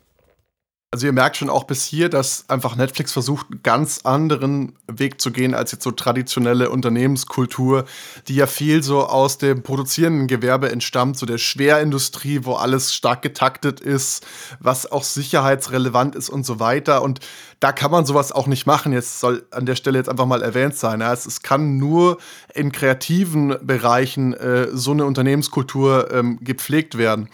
[0.93, 5.21] Also ihr merkt schon auch bis hier, dass einfach Netflix versucht, einen ganz anderen Weg
[5.21, 7.85] zu gehen als jetzt so traditionelle Unternehmenskultur,
[8.27, 13.21] die ja viel so aus dem produzierenden Gewerbe entstammt, so der Schwerindustrie, wo alles stark
[13.21, 14.25] getaktet ist,
[14.59, 17.03] was auch sicherheitsrelevant ist und so weiter.
[17.03, 17.21] Und
[17.61, 18.91] da kann man sowas auch nicht machen.
[18.91, 20.99] Jetzt soll an der Stelle jetzt einfach mal erwähnt sein.
[20.99, 22.17] Ja, es, es, kann nur
[22.53, 27.29] in kreativen Bereichen äh, so eine Unternehmenskultur ähm, gepflegt werden.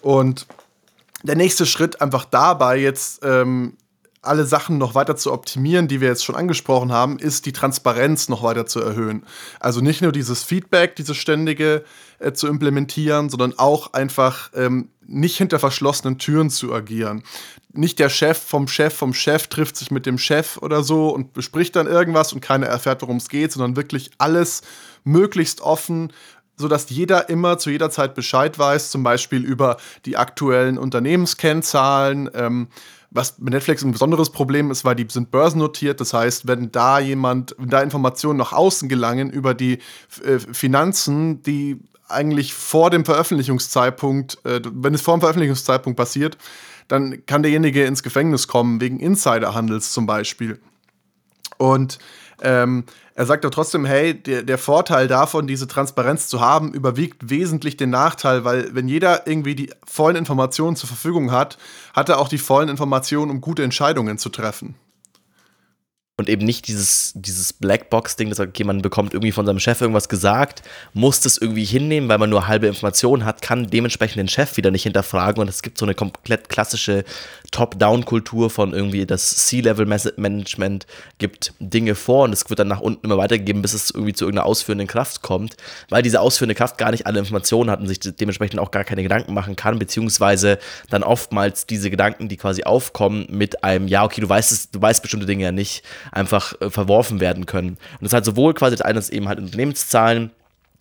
[0.00, 0.48] Und
[1.22, 3.76] der nächste Schritt einfach dabei jetzt ähm,
[4.22, 8.28] alle Sachen noch weiter zu optimieren, die wir jetzt schon angesprochen haben, ist die Transparenz
[8.28, 9.26] noch weiter zu erhöhen.
[9.58, 11.84] Also nicht nur dieses Feedback, dieses ständige
[12.20, 17.24] äh, zu implementieren, sondern auch einfach ähm, nicht hinter verschlossenen Türen zu agieren.
[17.72, 21.32] Nicht der Chef vom Chef vom Chef trifft sich mit dem Chef oder so und
[21.32, 24.62] bespricht dann irgendwas und keiner erfährt, worum es geht, sondern wirklich alles
[25.02, 26.12] möglichst offen
[26.56, 32.30] sodass jeder immer zu jeder Zeit Bescheid weiß, zum Beispiel über die aktuellen Unternehmenskennzahlen.
[32.34, 32.68] Ähm,
[33.14, 36.00] was mit Netflix ein besonderes Problem ist, weil die sind börsennotiert.
[36.00, 39.80] Das heißt, wenn da jemand, wenn da Informationen nach außen gelangen über die
[40.24, 46.38] äh, Finanzen, die eigentlich vor dem Veröffentlichungszeitpunkt, äh, wenn es vor dem Veröffentlichungszeitpunkt passiert,
[46.88, 50.58] dann kann derjenige ins Gefängnis kommen, wegen Insiderhandels zum Beispiel.
[51.58, 51.98] Und
[52.42, 57.30] ähm, er sagt aber trotzdem, hey, der, der Vorteil davon, diese Transparenz zu haben, überwiegt
[57.30, 61.58] wesentlich den Nachteil, weil wenn jeder irgendwie die vollen Informationen zur Verfügung hat,
[61.92, 64.74] hat er auch die vollen Informationen, um gute Entscheidungen zu treffen
[66.22, 70.08] und eben nicht dieses, dieses Blackbox-Ding, dass okay, man bekommt irgendwie von seinem Chef irgendwas
[70.08, 70.62] gesagt,
[70.94, 74.70] muss das irgendwie hinnehmen, weil man nur halbe Informationen hat, kann dementsprechend den Chef wieder
[74.70, 75.40] nicht hinterfragen.
[75.42, 77.02] Und es gibt so eine komplett klassische
[77.50, 80.86] Top-Down-Kultur von irgendwie das C-Level-Management
[81.18, 84.24] gibt Dinge vor und es wird dann nach unten immer weitergegeben, bis es irgendwie zu
[84.24, 85.56] irgendeiner ausführenden Kraft kommt,
[85.88, 89.02] weil diese ausführende Kraft gar nicht alle Informationen hat und sich dementsprechend auch gar keine
[89.02, 94.20] Gedanken machen kann, beziehungsweise dann oftmals diese Gedanken, die quasi aufkommen mit einem, ja, okay,
[94.20, 95.82] du weißt es, du weißt bestimmte Dinge ja nicht,
[96.12, 97.70] einfach äh, verworfen werden können.
[97.70, 100.30] Und das ist halt sowohl quasi eines eben halt Unternehmenszahlen,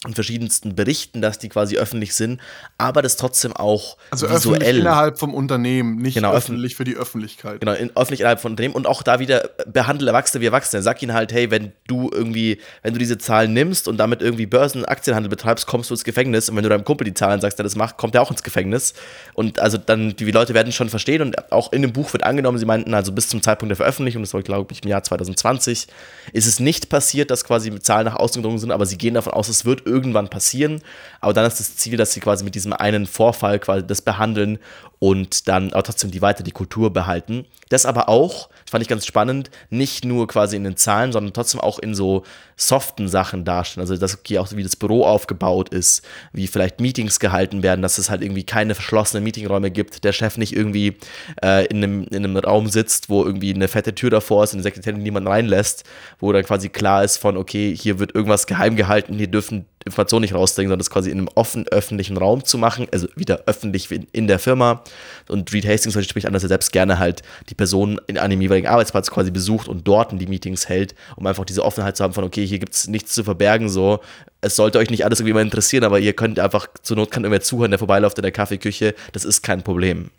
[0.08, 2.42] in verschiedensten Berichten, dass die quasi öffentlich sind,
[2.80, 6.96] aber das trotzdem auch also visuell öffentlich innerhalb vom Unternehmen, nicht genau, öffentlich für die
[6.96, 7.60] Öffentlichkeit.
[7.60, 10.82] Genau, in, öffentlich innerhalb von Unternehmen und auch da wieder behandle Erwachsene wie Erwachsene.
[10.82, 14.48] Sag ihnen halt, hey, wenn du irgendwie, wenn du diese Zahlen nimmst und damit irgendwie
[14.48, 17.60] Börsen, Aktienhandel betreibst, kommst du ins Gefängnis und wenn du deinem Kumpel die Zahlen sagst,
[17.60, 18.96] der das macht, kommt er auch ins Gefängnis.
[19.36, 22.58] Und also dann, die Leute werden schon verstehen und auch in dem Buch wird angenommen,
[22.58, 25.86] sie meinten also bis zum Zeitpunkt der Veröffentlichung, das war glaube ich im Jahr 2020,
[26.34, 29.34] ist es nicht passiert, dass quasi Zahlen nach außen gedrungen sind, aber sie gehen davon
[29.34, 30.82] aus, es wird irgendwann passieren.
[31.20, 34.60] Aber dann ist das Ziel, dass sie quasi mit diesem einen Vorfall quasi das behandeln
[35.04, 37.48] und dann aber trotzdem die weiter die Kultur behalten.
[37.70, 41.60] Das aber auch, fand ich ganz spannend, nicht nur quasi in den Zahlen, sondern trotzdem
[41.60, 42.22] auch in so
[42.56, 43.82] soften Sachen darstellen.
[43.82, 47.98] Also das hier auch wie das Büro aufgebaut ist, wie vielleicht Meetings gehalten werden, dass
[47.98, 50.98] es halt irgendwie keine verschlossenen Meetingräume gibt, der Chef nicht irgendwie
[51.42, 54.58] äh, in, einem, in einem Raum sitzt, wo irgendwie eine fette Tür davor ist und
[54.58, 55.84] eine Sekretärin niemand reinlässt,
[56.20, 60.22] wo dann quasi klar ist von, okay, hier wird irgendwas geheim gehalten, hier dürfen Informationen
[60.22, 63.90] nicht rausdringen, sondern das quasi in einem offen öffentlichen Raum zu machen, also wieder öffentlich
[64.12, 64.84] in der Firma.
[65.28, 68.68] Und Reed Hastings spricht an, dass er selbst gerne halt die Person in einem jeweiligen
[68.68, 72.14] Arbeitsplatz quasi besucht und dort in die Meetings hält, um einfach diese Offenheit zu haben
[72.14, 74.00] von, okay, hier gibt es nichts zu verbergen, so.
[74.42, 77.24] Es sollte euch nicht alles irgendwie mal interessieren, aber ihr könnt einfach, zur Not kann
[77.24, 78.96] irgendwer zuhören, der vorbeiläuft in der Kaffeeküche.
[79.12, 80.10] Das ist kein Problem.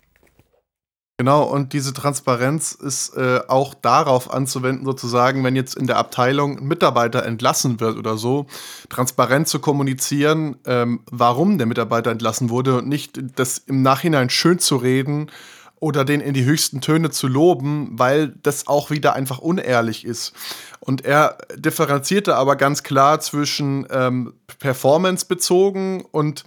[1.23, 6.57] Genau, und diese Transparenz ist äh, auch darauf anzuwenden, sozusagen, wenn jetzt in der Abteilung
[6.57, 8.45] ein Mitarbeiter entlassen wird oder so,
[8.89, 14.59] transparent zu kommunizieren, ähm, warum der Mitarbeiter entlassen wurde und nicht das im Nachhinein schön
[14.59, 15.31] zu reden
[15.79, 20.33] oder den in die höchsten Töne zu loben, weil das auch wieder einfach unehrlich ist.
[20.81, 26.43] Und er differenzierte aber ganz klar zwischen ähm, performance bezogen und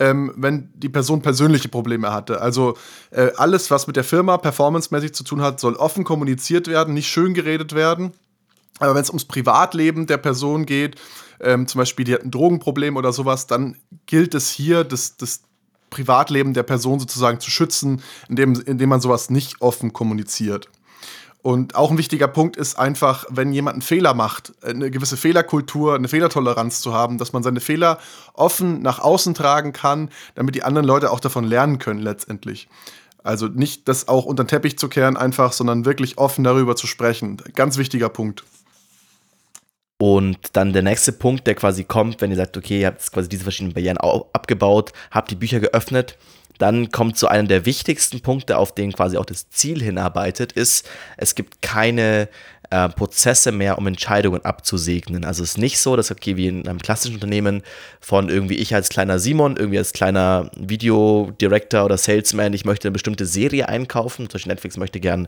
[0.00, 2.40] ähm, wenn die Person persönliche Probleme hatte.
[2.40, 2.76] Also
[3.10, 7.08] äh, alles, was mit der Firma performancemäßig zu tun hat, soll offen kommuniziert werden, nicht
[7.08, 8.12] schön geredet werden.
[8.78, 10.96] Aber wenn es ums Privatleben der Person geht,
[11.38, 15.42] ähm, zum Beispiel die hat ein Drogenproblem oder sowas, dann gilt es hier, das, das
[15.90, 20.70] Privatleben der Person sozusagen zu schützen, indem, indem man sowas nicht offen kommuniziert.
[21.42, 25.94] Und auch ein wichtiger Punkt ist einfach, wenn jemand einen Fehler macht, eine gewisse Fehlerkultur,
[25.94, 27.98] eine Fehlertoleranz zu haben, dass man seine Fehler
[28.34, 32.68] offen nach außen tragen kann, damit die anderen Leute auch davon lernen können letztendlich.
[33.22, 36.86] Also nicht das auch unter den Teppich zu kehren einfach, sondern wirklich offen darüber zu
[36.86, 37.38] sprechen.
[37.54, 38.44] Ganz wichtiger Punkt.
[39.98, 43.28] Und dann der nächste Punkt, der quasi kommt, wenn ihr sagt, okay, ihr habt quasi
[43.28, 46.16] diese verschiedenen Barrieren abgebaut, habt die Bücher geöffnet,
[46.60, 50.88] dann kommt zu einem der wichtigsten Punkte, auf den quasi auch das Ziel hinarbeitet, ist,
[51.16, 52.28] es gibt keine
[52.70, 55.24] äh, Prozesse mehr, um Entscheidungen abzusegnen.
[55.24, 57.62] Also es ist nicht so, dass, okay, wie in einem klassischen Unternehmen
[58.00, 62.92] von irgendwie ich als kleiner Simon, irgendwie als kleiner Videodirector oder Salesman, ich möchte eine
[62.92, 64.28] bestimmte Serie einkaufen.
[64.28, 65.26] Zum Beispiel Netflix möchte gern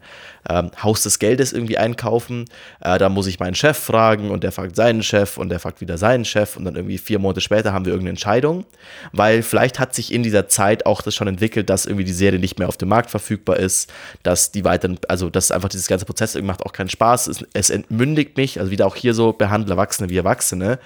[0.48, 2.44] ähm, Haus des Geldes irgendwie einkaufen.
[2.80, 5.80] Äh, da muss ich meinen Chef fragen und der fragt seinen Chef und der fragt
[5.80, 8.64] wieder seinen Chef und dann irgendwie vier Monate später haben wir irgendeine Entscheidung,
[9.12, 12.38] weil vielleicht hat sich in dieser Zeit auch das schon entwickelt, dass irgendwie die Serie
[12.38, 16.04] nicht mehr auf dem Markt verfügbar ist, dass die weiteren, also dass einfach dieses ganze
[16.04, 19.74] Prozess macht auch keinen Spaß, es, es entmündigt mich, also wieder auch hier so behandle
[19.74, 20.78] Erwachsene wie Erwachsene.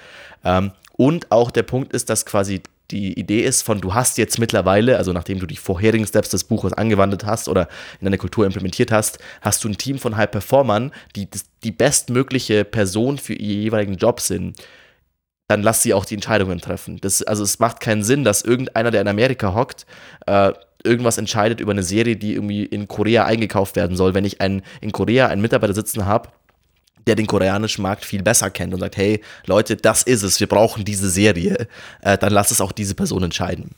[0.44, 4.38] Ähm, und auch der Punkt ist, dass quasi die Idee ist von, du hast jetzt
[4.38, 7.68] mittlerweile, also nachdem du die vorherigen Steps des Buches angewandt hast oder
[8.00, 11.28] in deine Kultur implementiert hast, hast du ein Team von High-Performern, die
[11.64, 14.56] die bestmögliche Person für ihren jeweiligen Job sind.
[15.48, 16.98] Dann lass sie auch die Entscheidungen treffen.
[17.00, 19.86] Das, also es macht keinen Sinn, dass irgendeiner, der in Amerika hockt,
[20.26, 20.52] äh,
[20.86, 24.14] irgendwas entscheidet über eine Serie, die irgendwie in Korea eingekauft werden soll.
[24.14, 26.30] Wenn ich einen, in Korea einen Mitarbeiter sitzen habe,
[27.06, 30.48] der den koreanischen Markt viel besser kennt und sagt, hey Leute, das ist es, wir
[30.48, 31.68] brauchen diese Serie,
[32.00, 33.70] äh, dann lass es auch diese Person entscheiden.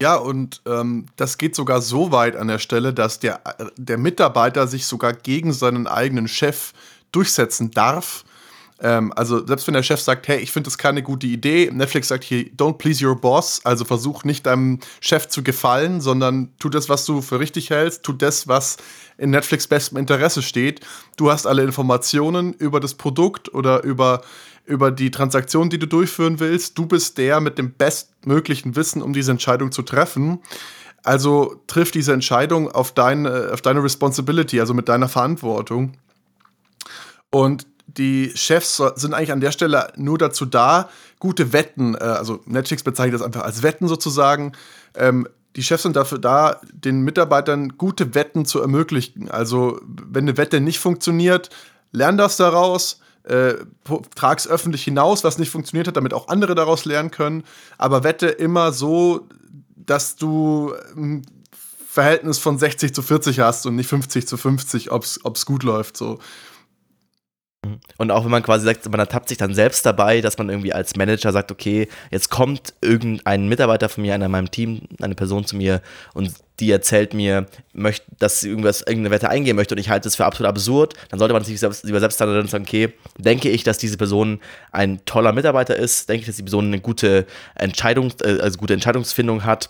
[0.00, 3.40] Ja, und ähm, das geht sogar so weit an der Stelle, dass der,
[3.76, 6.72] der Mitarbeiter sich sogar gegen seinen eigenen Chef
[7.12, 8.24] durchsetzen darf
[8.82, 12.08] ähm, also selbst wenn der Chef sagt, hey, ich finde das keine gute Idee, Netflix
[12.08, 16.68] sagt hier, don't please your boss, also versuch nicht deinem Chef zu gefallen, sondern tu
[16.68, 18.78] das, was du für richtig hältst, tu das, was
[19.18, 20.80] in Netflix bestem Interesse steht.
[21.16, 24.22] Du hast alle Informationen über das Produkt oder über
[24.66, 26.78] über die Transaktion, die du durchführen willst.
[26.78, 30.40] Du bist der mit dem bestmöglichen Wissen, um diese Entscheidung zu treffen.
[31.02, 35.94] Also triff diese Entscheidung auf, dein, auf deine Responsibility, also mit deiner Verantwortung.
[37.30, 37.66] Und
[37.96, 42.82] die Chefs sind eigentlich an der Stelle nur dazu da, gute Wetten, äh, also Netflix
[42.82, 44.52] bezeichnet das einfach als Wetten sozusagen.
[44.94, 45.26] Ähm,
[45.56, 49.30] die Chefs sind dafür da, den Mitarbeitern gute Wetten zu ermöglichen.
[49.30, 51.50] Also, wenn eine Wette nicht funktioniert,
[51.90, 53.54] lern das daraus, äh,
[54.36, 57.44] es öffentlich hinaus, was nicht funktioniert hat, damit auch andere daraus lernen können.
[57.78, 59.26] Aber wette immer so,
[59.76, 61.26] dass du ein
[61.90, 65.96] Verhältnis von 60 zu 40 hast und nicht 50 zu 50, ob es gut läuft.
[65.96, 66.20] So.
[67.98, 70.72] Und auch wenn man quasi sagt, man ertappt sich dann selbst dabei, dass man irgendwie
[70.72, 75.14] als Manager sagt, okay, jetzt kommt irgendein Mitarbeiter von mir, einer in meinem Team, eine
[75.14, 75.82] Person zu mir
[76.14, 80.08] und die erzählt mir, möchte, dass sie irgendwas, irgendeine Wette eingehen möchte und ich halte
[80.08, 83.50] es für absolut absurd, dann sollte man sich selbst, lieber selbst dann sagen, okay, denke
[83.50, 84.40] ich, dass diese Person
[84.72, 88.72] ein toller Mitarbeiter ist, denke ich, dass die Person eine gute Entscheidung, äh, also gute
[88.72, 89.68] Entscheidungsfindung hat,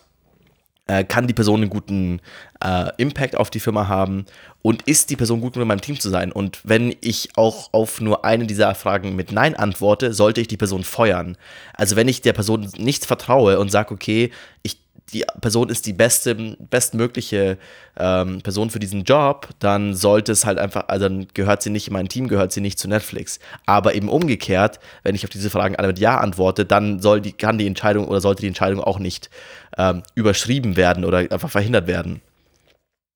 [0.91, 2.21] äh, kann die Person einen guten
[2.65, 4.27] äh, Impact auf die Firma haben
[4.63, 6.33] und ist die Person gut, mit meinem Team zu sein?
[6.33, 10.57] Und wenn ich auch auf nur eine dieser Fragen mit Nein antworte, sollte ich die
[10.57, 11.37] Person feuern.
[11.75, 14.79] Also wenn ich der Person nicht vertraue und sage, okay, ich
[15.13, 17.59] die Person ist die beste, bestmögliche
[17.97, 21.89] ähm, Person für diesen Job, dann sollte es halt einfach, also dann gehört sie nicht
[21.89, 23.41] in mein Team, gehört sie nicht zu Netflix.
[23.67, 27.33] Aber eben umgekehrt, wenn ich auf diese Fragen alle mit Ja antworte, dann soll die,
[27.33, 29.31] kann die Entscheidung oder sollte die Entscheidung auch nicht
[29.77, 32.21] ähm, überschrieben werden oder einfach verhindert werden.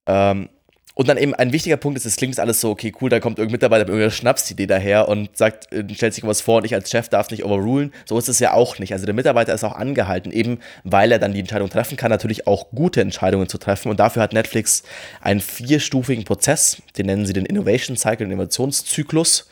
[0.06, 0.48] Ähm,
[0.96, 3.38] und dann eben ein wichtiger Punkt ist, es klingt alles so, okay, cool, da kommt
[3.38, 6.74] irgendein Mitarbeiter mit irgendeiner Schnapsidee daher und sagt, äh, stellt sich was vor und ich
[6.74, 7.92] als Chef darf nicht overrulen.
[8.04, 8.92] So ist es ja auch nicht.
[8.92, 12.46] Also der Mitarbeiter ist auch angehalten, eben weil er dann die Entscheidung treffen kann, natürlich
[12.46, 13.88] auch gute Entscheidungen zu treffen.
[13.88, 14.84] Und dafür hat Netflix
[15.20, 19.48] einen vierstufigen Prozess, den nennen sie den Innovation Cycle, den Innovationszyklus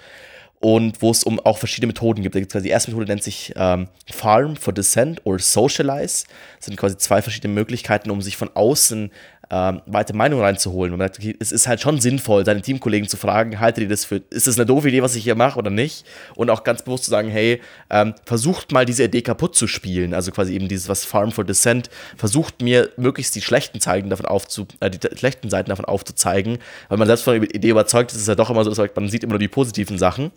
[0.62, 2.36] und wo es um auch verschiedene Methoden gibt.
[2.36, 6.24] Da gibt es die erste Methode nennt sich ähm, Farm for Dissent oder Socialize.
[6.58, 9.10] Das sind quasi zwei verschiedene Möglichkeiten, um sich von außen
[9.52, 10.94] ähm, weite Meinung reinzuholen.
[10.94, 11.00] Und
[11.38, 14.56] es ist halt schon sinnvoll, seine Teamkollegen zu fragen, haltet ihr das für, ist das
[14.56, 16.06] eine doofe Idee, was ich hier mache oder nicht?
[16.34, 17.60] Und auch ganz bewusst zu sagen, hey,
[17.90, 20.14] ähm, versucht mal diese Idee kaputt zu spielen.
[20.14, 24.24] Also quasi eben dieses, was Farm for Dissent, versucht mir möglichst die schlechten Seiten davon
[24.24, 26.56] aufzu, äh, die schlechten Seiten davon aufzuzeigen,
[26.88, 29.10] weil man selbst von der Idee überzeugt ist, ist es ja doch immer so, man
[29.10, 30.30] sieht immer nur die positiven Sachen.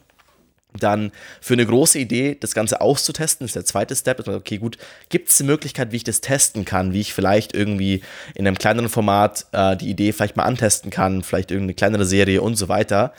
[0.79, 1.11] Dann
[1.41, 4.27] für eine große Idee, das Ganze auszutesten, ist der zweite Step.
[4.27, 4.77] Okay, gut,
[5.09, 8.01] gibt es eine Möglichkeit, wie ich das testen kann, wie ich vielleicht irgendwie
[8.33, 12.41] in einem kleineren Format äh, die Idee vielleicht mal antesten kann, vielleicht irgendeine kleinere Serie
[12.41, 13.13] und so weiter.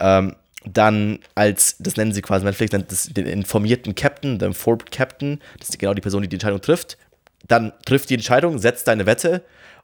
[0.00, 4.90] Ähm, dann als, das nennen sie quasi Netflix, nennt das den informierten Captain, den Informed
[4.90, 6.98] Captain, das ist genau die Person, die die Entscheidung trifft.
[7.48, 9.42] Dann trifft die Entscheidung, setzt deine Wette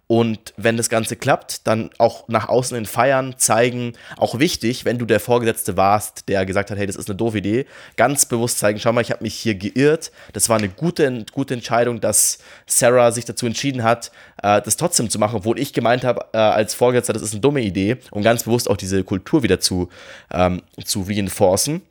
[0.08, 4.98] und wenn das Ganze klappt, dann auch nach außen in Feiern zeigen, auch wichtig, wenn
[4.98, 7.66] du der Vorgesetzte warst, der gesagt hat, hey, das ist eine doofe Idee,
[7.96, 10.12] ganz bewusst zeigen, schau mal, ich habe mich hier geirrt.
[10.32, 15.10] Das war eine gute, gute Entscheidung, dass Sarah sich dazu entschieden hat, äh, das trotzdem
[15.10, 18.22] zu machen, obwohl ich gemeint habe äh, als Vorgesetzter, das ist eine dumme Idee, um
[18.22, 19.88] ganz bewusst auch diese Kultur wieder zu,
[20.32, 21.82] ähm, zu reinforcen.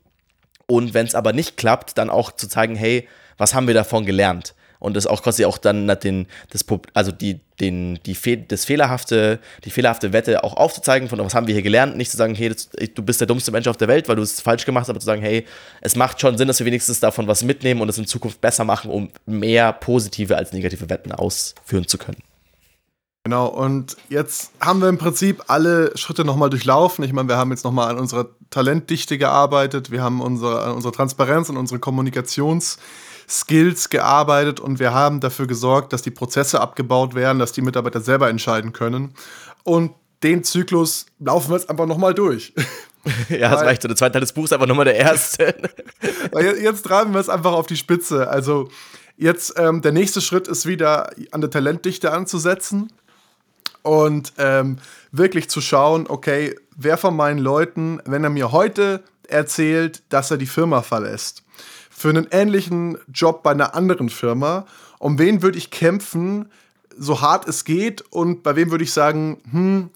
[0.67, 4.05] Und wenn es aber nicht klappt, dann auch zu zeigen, hey, was haben wir davon
[4.05, 4.55] gelernt?
[4.85, 9.39] Und das auch quasi auch dann den, das, also die, den, die Fe das fehlerhafte,
[9.63, 12.55] die fehlerhafte Wette auch aufzuzeigen, von was haben wir hier gelernt, nicht zu sagen, hey,
[12.93, 14.99] du bist der dummste Mensch auf der Welt, weil du es falsch gemacht hast, aber
[14.99, 15.45] zu sagen, hey,
[15.81, 18.63] es macht schon Sinn, dass wir wenigstens davon was mitnehmen und es in Zukunft besser
[18.63, 22.21] machen, um mehr positive als negative Wetten ausführen zu können.
[23.23, 27.03] Genau, und jetzt haben wir im Prinzip alle Schritte nochmal durchlaufen.
[27.03, 30.91] Ich meine, wir haben jetzt nochmal an unserer Talentdichte gearbeitet, wir haben unsere, an unserer
[30.91, 31.79] Transparenz und unsere
[33.25, 38.01] Kommunikationsskills gearbeitet und wir haben dafür gesorgt, dass die Prozesse abgebaut werden, dass die Mitarbeiter
[38.01, 39.13] selber entscheiden können.
[39.63, 39.91] Und
[40.23, 42.53] den Zyklus laufen wir jetzt einfach nochmal durch.
[43.29, 43.87] Ja, das reicht so.
[43.87, 45.53] Der zweite Teil des Buchs ist einfach nochmal der erste.
[46.31, 48.27] Weil jetzt treiben wir es einfach auf die Spitze.
[48.27, 48.67] Also
[49.15, 52.91] jetzt ähm, der nächste Schritt ist wieder an der Talentdichte anzusetzen
[53.83, 54.77] und ähm,
[55.11, 60.37] wirklich zu schauen, okay, wer von meinen Leuten, wenn er mir heute erzählt, dass er
[60.37, 61.44] die Firma verlässt,
[61.97, 64.65] für einen ähnlichen Job bei einer anderen Firma,
[64.99, 66.51] um wen würde ich kämpfen,
[66.97, 69.89] so hart es geht und bei wem würde ich sagen, hm,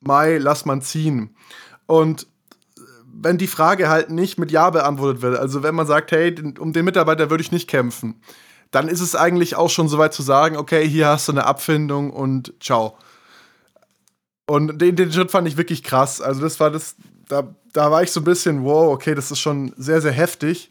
[0.00, 1.34] Mai, lass man ziehen.
[1.86, 2.26] Und
[3.06, 6.74] wenn die Frage halt nicht mit Ja beantwortet wird, also wenn man sagt, hey, um
[6.74, 8.20] den Mitarbeiter würde ich nicht kämpfen,
[8.70, 12.10] dann ist es eigentlich auch schon soweit zu sagen, okay, hier hast du eine Abfindung
[12.10, 12.98] und ciao.
[14.46, 16.20] Und den, den Schritt fand ich wirklich krass.
[16.20, 16.96] Also das war das,
[17.28, 20.70] da, da war ich so ein bisschen, wow, okay, das ist schon sehr, sehr heftig.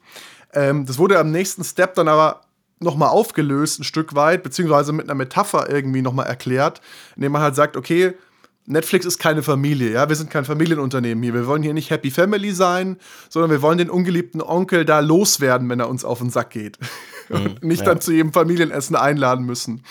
[0.53, 2.41] Ähm, das wurde am nächsten Step dann aber
[2.79, 6.81] nochmal aufgelöst, ein Stück weit, beziehungsweise mit einer Metapher irgendwie nochmal erklärt,
[7.15, 8.13] indem man halt sagt, okay,
[8.67, 11.35] Netflix ist keine Familie, ja, wir sind kein Familienunternehmen hier.
[11.35, 12.97] Wir wollen hier nicht Happy Family sein,
[13.29, 16.79] sondern wir wollen den ungeliebten Onkel da loswerden, wenn er uns auf den Sack geht.
[17.29, 17.85] Und mhm, nicht ja.
[17.85, 19.83] dann zu jedem Familienessen einladen müssen.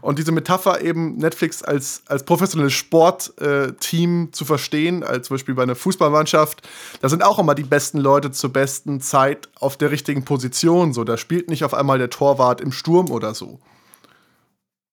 [0.00, 5.54] Und diese Metapher eben Netflix als, als professionelles Sportteam äh, zu verstehen, als zum Beispiel
[5.54, 6.66] bei einer Fußballmannschaft,
[7.00, 10.92] da sind auch immer die besten Leute zur besten Zeit auf der richtigen Position.
[10.92, 13.58] So, da spielt nicht auf einmal der Torwart im Sturm oder so.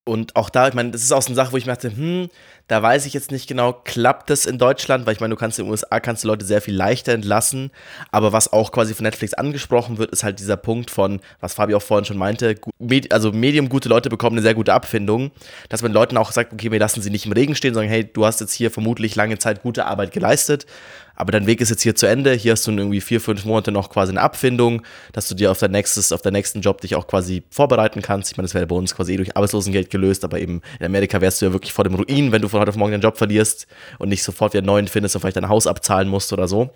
[0.07, 1.95] Und auch da, ich meine, das ist auch so eine Sache, wo ich mir dachte,
[1.95, 2.29] hm,
[2.68, 5.05] da weiß ich jetzt nicht genau, klappt das in Deutschland?
[5.05, 7.72] Weil ich meine, du kannst in den USA kannst du Leute sehr viel leichter entlassen.
[8.11, 11.76] Aber was auch quasi von Netflix angesprochen wird, ist halt dieser Punkt von, was Fabi
[11.76, 12.55] auch vorhin schon meinte,
[13.11, 15.32] also medium gute Leute bekommen eine sehr gute Abfindung,
[15.70, 18.03] dass man Leuten auch sagt, okay, wir lassen sie nicht im Regen stehen, sondern hey,
[18.11, 20.66] du hast jetzt hier vermutlich lange Zeit gute Arbeit geleistet
[21.16, 22.34] aber dein Weg ist jetzt hier zu Ende.
[22.34, 24.82] Hier hast du irgendwie vier, fünf Monate noch quasi eine Abfindung,
[25.13, 28.32] dass du dir auf, dein nächstes, auf deinen nächsten Job dich auch quasi vorbereiten kannst.
[28.32, 31.22] Ich meine, das wäre bei uns quasi eh durch Arbeitslosengeld gelöst, aber eben in Amerika
[31.22, 33.18] wärst du ja wirklich vor dem Ruin, wenn du von heute auf morgen deinen Job
[33.18, 33.68] verlierst
[33.99, 36.70] und nicht sofort wieder einen neuen findest und vielleicht dein Haus abzahlen musst oder so.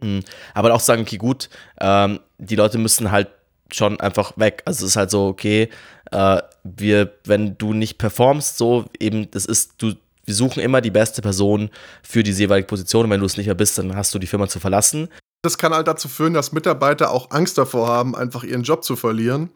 [0.00, 0.20] Hm.
[0.54, 1.48] Aber auch sagen, okay, gut,
[1.80, 3.28] ähm, die Leute müssen halt
[3.72, 4.62] schon einfach weg.
[4.64, 5.68] Also es ist halt so, okay,
[6.10, 9.94] äh, wir, wenn du nicht performst, so eben, das ist, du,
[10.28, 11.70] wir suchen immer die beste Person
[12.02, 13.06] für diese jeweilige Position.
[13.06, 15.08] Und wenn du es nicht mehr bist, dann hast du die Firma zu verlassen.
[15.42, 18.94] Das kann halt dazu führen, dass Mitarbeiter auch Angst davor haben, einfach ihren Job zu
[18.94, 19.50] verlieren.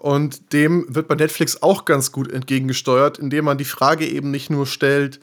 [0.00, 4.50] Und dem wird bei Netflix auch ganz gut entgegengesteuert, indem man die Frage eben nicht
[4.50, 5.18] nur stellt,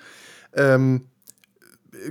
[0.54, 1.06] ähm,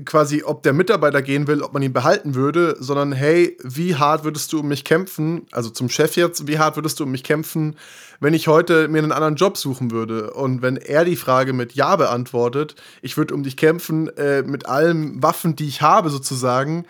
[0.05, 4.25] quasi, ob der Mitarbeiter gehen will, ob man ihn behalten würde, sondern hey, wie hart
[4.25, 5.47] würdest du um mich kämpfen?
[5.53, 7.77] Also zum Chef jetzt, wie hart würdest du um mich kämpfen,
[8.21, 10.33] wenn ich heute mir einen anderen Job suchen würde?
[10.33, 14.67] Und wenn er die Frage mit Ja beantwortet, ich würde um dich kämpfen äh, mit
[14.67, 16.87] allen Waffen, die ich habe sozusagen,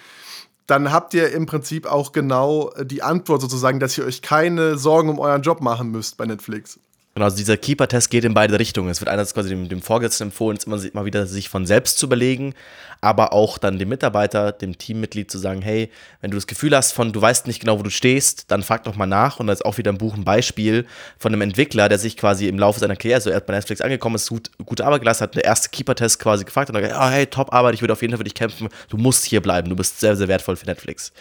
[0.67, 5.09] dann habt ihr im Prinzip auch genau die Antwort sozusagen, dass ihr euch keine Sorgen
[5.09, 6.79] um euren Job machen müsst bei Netflix.
[7.21, 8.89] Genau, also dieser Keeper-Test geht in beide Richtungen.
[8.89, 12.07] Es wird einerseits quasi dem, dem Vorgesetzten empfohlen, immer, immer wieder sich von selbst zu
[12.07, 12.55] überlegen,
[13.03, 15.91] aber auch dann dem Mitarbeiter, dem Teammitglied zu sagen, hey,
[16.23, 18.85] wenn du das Gefühl hast von, du weißt nicht genau, wo du stehst, dann frag
[18.85, 19.39] doch mal nach.
[19.39, 20.87] Und da ist auch wieder ein Buch ein Beispiel
[21.19, 23.83] von einem Entwickler, der sich quasi im Laufe seiner Karriere, so er hat bei Netflix
[23.83, 27.03] angekommen ist, gut, gute Arbeit geleistet hat, der erste Keeper-Test quasi gefragt und dann gesagt,
[27.03, 29.43] oh, hey, top Arbeit, ich würde auf jeden Fall für dich kämpfen, du musst hier
[29.43, 31.13] bleiben, du bist sehr, sehr wertvoll für Netflix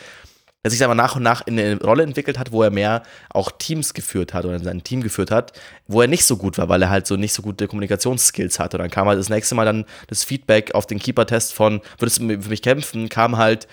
[0.64, 3.51] der sich aber nach und nach in eine Rolle entwickelt hat, wo er mehr auch
[3.51, 5.53] Teams geführt hat oder sein Team geführt hat,
[5.88, 8.78] wo er nicht so gut war, weil er halt so nicht so gute Kommunikationsskills hatte.
[8.78, 12.20] Und dann kam halt das nächste Mal dann das Feedback auf den Keeper-Test von, würdest
[12.20, 13.68] du für mich kämpfen, kam halt,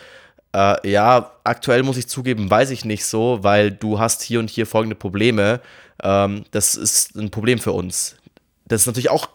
[0.54, 4.48] äh, ja, aktuell muss ich zugeben, weiß ich nicht so, weil du hast hier und
[4.48, 5.60] hier folgende Probleme.
[6.04, 8.16] Ähm, das ist ein Problem für uns.
[8.64, 9.28] Das ist natürlich auch,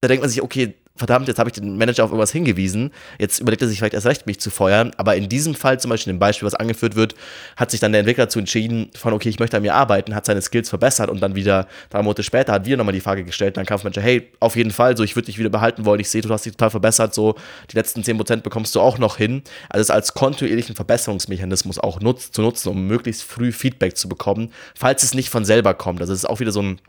[0.00, 3.40] da denkt man sich, okay, verdammt, jetzt habe ich den Manager auf irgendwas hingewiesen, jetzt
[3.40, 4.92] überlegt er sich vielleicht erst recht, mich zu feuern.
[4.96, 7.14] Aber in diesem Fall, zum Beispiel dem Beispiel, was angeführt wird,
[7.56, 10.26] hat sich dann der Entwickler dazu entschieden, von okay, ich möchte an mir arbeiten, hat
[10.26, 13.56] seine Skills verbessert und dann wieder drei Monate später hat wieder nochmal die Frage gestellt,
[13.56, 16.22] dann Kampfmanager, hey, auf jeden Fall, so ich würde dich wieder behalten wollen, ich sehe,
[16.22, 17.34] du hast dich total verbessert, so
[17.70, 19.42] die letzten 10% bekommst du auch noch hin.
[19.68, 24.50] Also es als kontinuierlichen Verbesserungsmechanismus auch nutz, zu nutzen, um möglichst früh Feedback zu bekommen,
[24.74, 26.00] falls es nicht von selber kommt.
[26.00, 26.80] Also es ist auch wieder so ein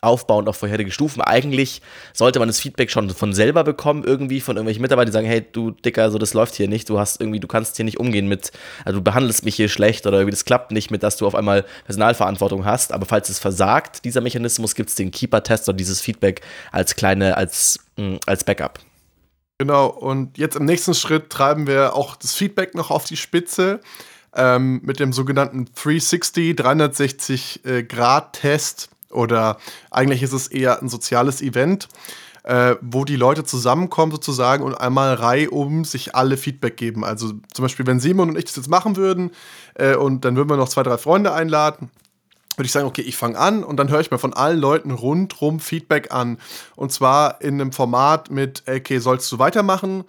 [0.00, 1.20] aufbauend auf vorherige Stufen.
[1.20, 1.82] Eigentlich
[2.12, 5.44] sollte man das Feedback schon von selber bekommen, irgendwie von irgendwelchen Mitarbeitern, die sagen, hey,
[5.52, 8.28] du Dicker, so das läuft hier nicht, du hast irgendwie, du kannst hier nicht umgehen
[8.28, 8.52] mit,
[8.84, 11.34] also du behandelst mich hier schlecht oder irgendwie das klappt nicht mit, dass du auf
[11.34, 12.92] einmal Personalverantwortung hast.
[12.92, 16.42] Aber falls es versagt, dieser Mechanismus, gibt es den Keeper-Test oder dieses Feedback
[16.72, 18.80] als kleine, als, mh, mm, als Backup.
[19.58, 23.80] Genau, und jetzt im nächsten Schritt treiben wir auch das Feedback noch auf die Spitze
[24.34, 29.58] ähm, mit dem sogenannten 360, 360 äh, Grad Test oder
[29.90, 31.88] eigentlich ist es eher ein soziales Event,
[32.44, 37.04] äh, wo die Leute zusammenkommen sozusagen und einmal reihum sich alle Feedback geben.
[37.04, 39.30] Also zum Beispiel, wenn Simon und ich das jetzt machen würden
[39.74, 41.90] äh, und dann würden wir noch zwei, drei Freunde einladen,
[42.56, 44.90] würde ich sagen, okay, ich fange an und dann höre ich mir von allen Leuten
[44.90, 46.38] rundrum Feedback an.
[46.74, 50.04] Und zwar in einem Format mit, okay, sollst du weitermachen?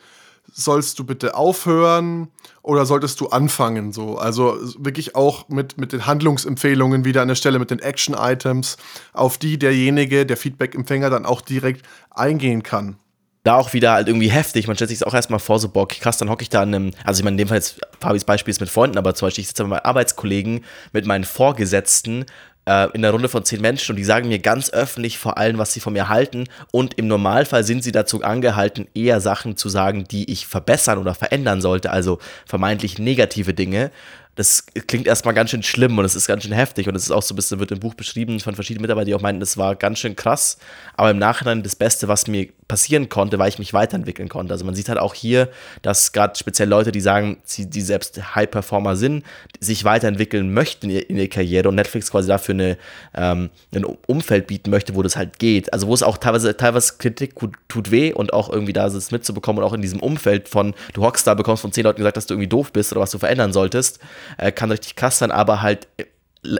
[0.53, 2.29] Sollst du bitte aufhören
[2.61, 3.91] oder solltest du anfangen?
[3.91, 8.77] So, also wirklich auch mit, mit den Handlungsempfehlungen wieder an der Stelle, mit den Action-Items,
[9.13, 12.97] auf die derjenige, der Feedback-Empfänger dann auch direkt eingehen kann.
[13.43, 14.67] Da auch wieder halt irgendwie heftig.
[14.67, 16.91] Man stellt sich auch erstmal vor, so, boah, krass, dann hocke ich da an einem,
[17.05, 19.43] also ich meine, in dem Fall jetzt, Fabis Beispiel ist mit Freunden, aber zum Beispiel,
[19.43, 22.25] ich sitze mit meinen Arbeitskollegen, mit meinen Vorgesetzten
[22.69, 25.57] äh, in einer Runde von zehn Menschen und die sagen mir ganz öffentlich vor allem,
[25.57, 26.47] was sie von mir halten.
[26.71, 31.15] Und im Normalfall sind sie dazu angehalten, eher Sachen zu sagen, die ich verbessern oder
[31.15, 33.89] verändern sollte, also vermeintlich negative Dinge.
[34.35, 36.87] Das klingt erstmal ganz schön schlimm und es ist ganz schön heftig.
[36.87, 39.15] Und es ist auch so ein bisschen, wird im Buch beschrieben von verschiedenen Mitarbeitern, die
[39.15, 40.59] auch meinten, das war ganz schön krass,
[40.95, 44.53] aber im Nachhinein das Beste, was mir passieren konnte, weil ich mich weiterentwickeln konnte.
[44.53, 45.49] Also man sieht halt auch hier,
[45.81, 49.25] dass gerade speziell Leute, die sagen, sie, die selbst High-Performer sind,
[49.59, 52.77] sich weiterentwickeln möchten in ihrer Karriere und Netflix quasi dafür eine,
[53.15, 55.73] ähm, ein Umfeld bieten möchte, wo das halt geht.
[55.73, 57.33] Also wo es auch teilweise, teilweise Kritik
[57.67, 60.73] tut weh und auch irgendwie da ist es mitzubekommen und auch in diesem Umfeld von,
[60.93, 63.11] du hockst da, bekommst von zehn Leuten gesagt, dass du irgendwie doof bist oder was
[63.11, 63.99] du verändern solltest
[64.37, 66.05] äh, kann richtig krass sein, aber halt äh,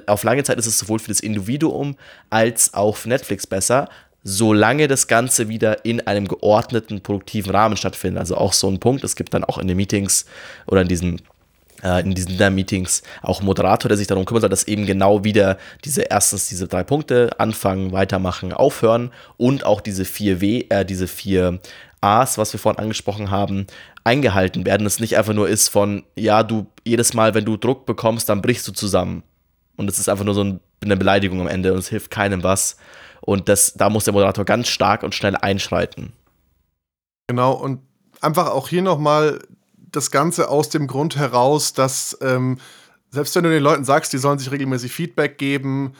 [0.07, 1.95] auf lange Zeit ist es sowohl für das Individuum
[2.29, 3.87] als auch für Netflix besser,
[4.23, 8.19] solange das Ganze wieder in einem geordneten, produktiven Rahmen stattfindet.
[8.19, 10.25] Also auch so ein Punkt, es gibt dann auch in den Meetings
[10.67, 11.21] oder in diesen
[11.83, 16.01] äh, in diesen Meetings auch Moderator, der sich darum kümmert, dass eben genau wieder diese
[16.01, 21.59] erstens diese drei Punkte anfangen, weitermachen, aufhören und auch diese vier W, äh, diese vier
[22.01, 23.67] A's, was wir vorhin angesprochen haben,
[24.03, 24.87] eingehalten werden.
[24.87, 28.41] Es nicht einfach nur ist von, ja, du jedes Mal, wenn du Druck bekommst, dann
[28.41, 29.23] brichst du zusammen.
[29.75, 32.77] Und es ist einfach nur so eine Beleidigung am Ende und es hilft keinem was.
[33.29, 36.13] Und das, da muss der Moderator ganz stark und schnell einschreiten.
[37.27, 37.79] Genau, und
[38.21, 39.37] einfach auch hier nochmal
[39.77, 42.57] das Ganze aus dem Grund heraus, dass ähm,
[43.11, 45.93] selbst wenn du den Leuten sagst, die sollen sich regelmäßig Feedback geben,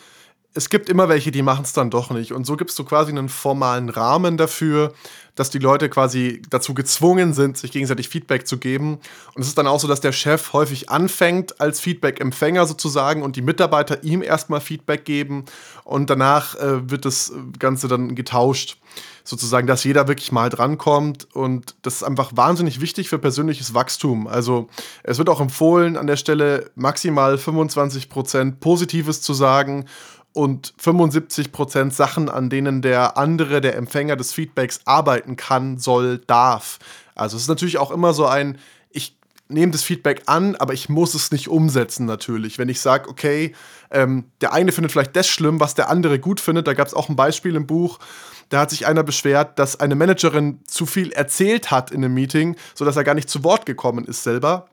[0.54, 2.34] es gibt immer welche, die machen es dann doch nicht.
[2.34, 4.94] Und so gibst du quasi einen formalen Rahmen dafür,
[5.36, 9.00] dass die Leute quasi dazu gezwungen sind, sich gegenseitig Feedback zu geben.
[9.36, 13.36] Und es ist dann auch so, dass der Chef häufig anfängt als Feedback-Empfänger sozusagen und
[13.36, 15.46] die Mitarbeiter ihm erstmal Feedback geben
[15.86, 18.78] und danach äh, wird das Ganze dann getauscht.
[19.24, 24.26] Sozusagen, dass jeder wirklich mal drankommt und das ist einfach wahnsinnig wichtig für persönliches Wachstum.
[24.26, 24.68] Also
[25.04, 29.86] es wird auch empfohlen, an der Stelle maximal 25% Positives zu sagen
[30.34, 36.80] und 75% Sachen, an denen der andere, der Empfänger des Feedbacks arbeiten kann, soll, darf.
[37.16, 38.58] Also es ist natürlich auch immer so ein,
[38.92, 39.18] ich
[39.48, 42.60] nehme das Feedback an, aber ich muss es nicht umsetzen natürlich.
[42.60, 43.54] Wenn ich sage, okay,
[43.90, 46.94] ähm, der eine findet vielleicht das schlimm, was der andere gut findet, da gab es
[46.94, 48.00] auch ein Beispiel im Buch,
[48.50, 52.56] da hat sich einer beschwert, dass eine Managerin zu viel erzählt hat in einem Meeting,
[52.76, 54.70] sodass er gar nicht zu Wort gekommen ist selber.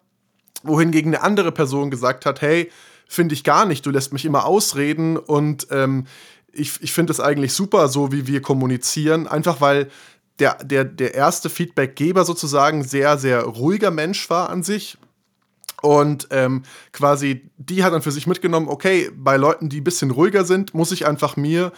[0.63, 2.71] Wohingegen eine andere Person gesagt hat, hey,
[3.07, 3.87] finde ich gar nicht.
[3.87, 6.07] Du lässt mich immer ausreden und ähm,
[6.53, 9.89] ich, ich finde es eigentlich super, so wie wir kommunizieren, einfach weil
[10.39, 14.99] der, der, der erste Feedbackgeber sozusagen sehr, sehr ruhiger Mensch war an sich.
[15.83, 20.11] Und ähm, quasi, die hat dann für sich mitgenommen, okay, bei Leuten, die ein bisschen
[20.11, 21.71] ruhiger sind, muss ich einfach mir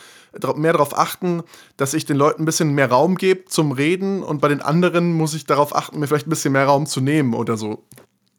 [0.56, 1.42] mehr darauf achten,
[1.76, 5.14] dass ich den Leuten ein bisschen mehr Raum gebe zum Reden und bei den anderen
[5.14, 7.84] muss ich darauf achten, mir vielleicht ein bisschen mehr Raum zu nehmen oder so.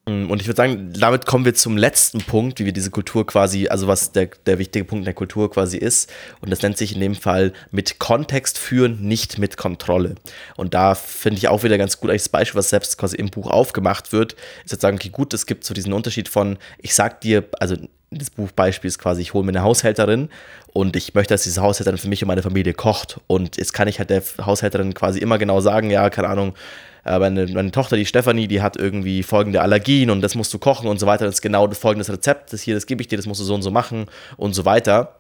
[0.10, 3.26] Mm, und ich würde sagen, damit kommen wir zum letzten Punkt, wie wir diese Kultur
[3.28, 6.12] quasi, also was der, der wichtige Punkt der Kultur quasi ist.
[6.42, 10.16] Und das nennt sich in dem Fall mit Kontext führen, nicht mit Kontrolle.
[10.56, 13.50] Und da finde ich auch wieder ganz gut, das Beispiel, was selbst quasi im Buch
[13.50, 14.34] aufgemacht wird,
[14.66, 17.76] ist jetzt sagen, okay, gut, es gibt so diesen Unterschied von, ich sag dir, also
[18.12, 20.30] das Buchbeispiel ist quasi, ich hole mir eine Haushälterin
[20.74, 23.20] und ich möchte, dass diese Haushälterin für mich und meine Familie kocht.
[23.28, 26.56] Und jetzt kann ich halt der Haushälterin quasi immer genau sagen, ja, keine Ahnung,
[27.18, 30.88] meine, meine Tochter, die Stefanie, die hat irgendwie folgende Allergien und das musst du kochen
[30.88, 31.26] und so weiter.
[31.26, 33.46] Das ist genau das folgendes Rezept, das hier, das gebe ich dir, das musst du
[33.46, 34.06] so und so machen
[34.38, 35.16] und so weiter.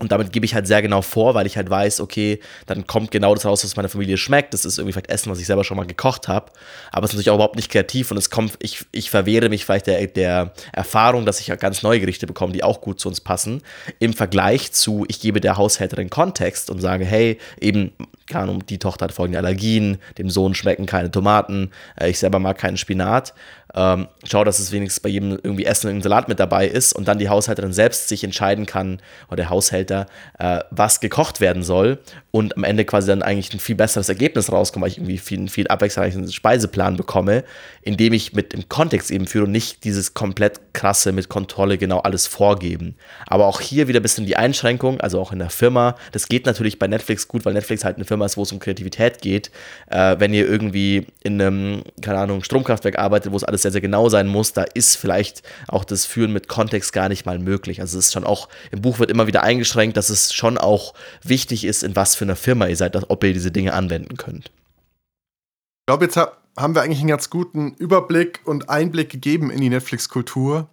[0.00, 3.12] Und damit gebe ich halt sehr genau vor, weil ich halt weiß, okay, dann kommt
[3.12, 4.52] genau das raus, was meiner Familie schmeckt.
[4.52, 6.50] Das ist irgendwie vielleicht Essen, was ich selber schon mal gekocht habe.
[6.90, 9.64] Aber es ist natürlich auch überhaupt nicht kreativ und es kommt, ich, ich verwehre mich
[9.64, 13.08] vielleicht der, der Erfahrung, dass ich ja ganz neue Gerichte bekomme, die auch gut zu
[13.08, 13.62] uns passen.
[14.00, 17.92] Im Vergleich zu, ich gebe der Haushälterin Kontext und sage, hey, eben,
[18.26, 21.70] keine Ahnung, die Tochter hat folgende Allergien, dem Sohn schmecken keine Tomaten,
[22.00, 23.34] äh, ich selber mag keinen Spinat
[23.74, 27.08] ähm, schau, dass es wenigstens bei jedem irgendwie Essen und Salat mit dabei ist und
[27.08, 30.06] dann die Haushälterin selbst sich entscheiden kann oder der Haushälter,
[30.38, 31.98] äh, was gekocht werden soll
[32.30, 35.48] und am Ende quasi dann eigentlich ein viel besseres Ergebnis rauskommt, weil ich irgendwie viel,
[35.48, 37.42] viel abwechslungsreichen Speiseplan bekomme,
[37.82, 41.98] indem ich mit dem Kontext eben führe und nicht dieses komplett krasse mit Kontrolle genau
[41.98, 42.94] alles vorgeben.
[43.26, 46.46] Aber auch hier wieder ein bisschen die Einschränkung, also auch in der Firma, das geht
[46.46, 49.50] natürlich bei Netflix gut, weil Netflix halt eine Firma ist, wo es um Kreativität geht.
[49.88, 53.80] Äh, wenn ihr irgendwie in einem, keine Ahnung, Stromkraftwerk arbeitet, wo es alles sehr, sehr
[53.80, 57.80] genau sein muss, da ist vielleicht auch das Führen mit Kontext gar nicht mal möglich.
[57.80, 60.94] Also es ist schon auch, im Buch wird immer wieder eingeschränkt, dass es schon auch
[61.22, 64.16] wichtig ist, in was für einer Firma ihr seid, dass, ob ihr diese Dinge anwenden
[64.16, 64.46] könnt.
[64.46, 69.68] Ich glaube, jetzt haben wir eigentlich einen ganz guten Überblick und Einblick gegeben in die
[69.68, 70.68] Netflix-Kultur.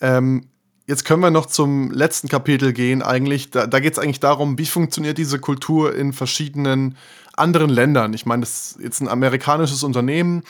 [0.00, 0.46] Ähm,
[0.88, 3.02] jetzt können wir noch zum letzten Kapitel gehen.
[3.02, 6.96] Eigentlich, da, da geht es eigentlich darum, wie funktioniert diese Kultur in verschiedenen
[7.36, 8.14] anderen Ländern.
[8.14, 10.42] Ich meine, das ist jetzt ein amerikanisches Unternehmen.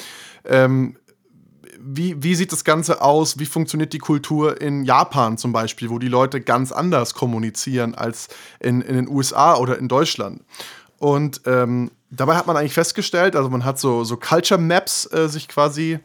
[0.45, 0.97] Ähm,
[1.80, 3.39] wie, wie sieht das Ganze aus?
[3.39, 8.28] Wie funktioniert die Kultur in Japan zum Beispiel, wo die Leute ganz anders kommunizieren als
[8.61, 10.45] in, in den USA oder in Deutschland?
[10.99, 15.28] Und ähm, dabei hat man eigentlich festgestellt, also man hat so, so Culture Maps äh,
[15.28, 15.99] sich quasi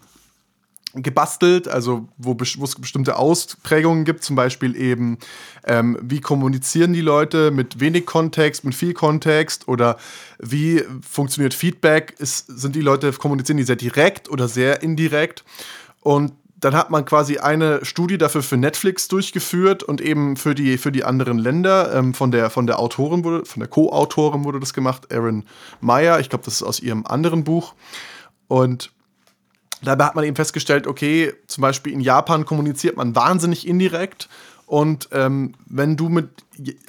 [0.96, 5.18] gebastelt, also wo, wo es bestimmte Ausprägungen gibt, zum Beispiel eben,
[5.66, 9.98] ähm, wie kommunizieren die Leute mit wenig Kontext, mit viel Kontext oder
[10.40, 15.44] wie funktioniert Feedback, Ist, sind die Leute, kommunizieren die sehr direkt oder sehr indirekt
[16.02, 16.34] und
[16.64, 20.94] dann hat man quasi eine Studie dafür für Netflix durchgeführt und eben für die, für
[20.94, 21.94] die anderen Länder.
[21.94, 25.44] Ähm, von, der, von der Autorin wurde, von der Co-Autorin wurde das gemacht, Erin
[25.82, 26.22] Meyer.
[26.22, 27.74] Ich glaube, das ist aus ihrem anderen Buch.
[28.48, 28.92] Und
[29.84, 34.30] Dabei hat man eben festgestellt, okay, zum Beispiel in Japan kommuniziert man wahnsinnig indirekt.
[34.66, 36.30] Und ähm, wenn du mit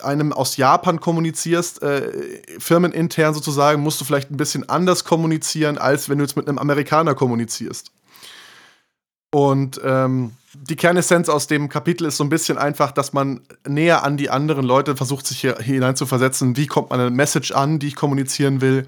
[0.03, 6.09] einem aus Japan kommunizierst, äh, firmenintern sozusagen, musst du vielleicht ein bisschen anders kommunizieren, als
[6.09, 7.91] wenn du jetzt mit einem Amerikaner kommunizierst.
[9.31, 14.05] Und ähm, die Kernessenz aus dem Kapitel ist so ein bisschen einfach, dass man näher
[14.05, 16.57] an die anderen Leute versucht, sich hier hinein zu versetzen.
[16.57, 18.87] Wie kommt man eine Message an, die ich kommunizieren will?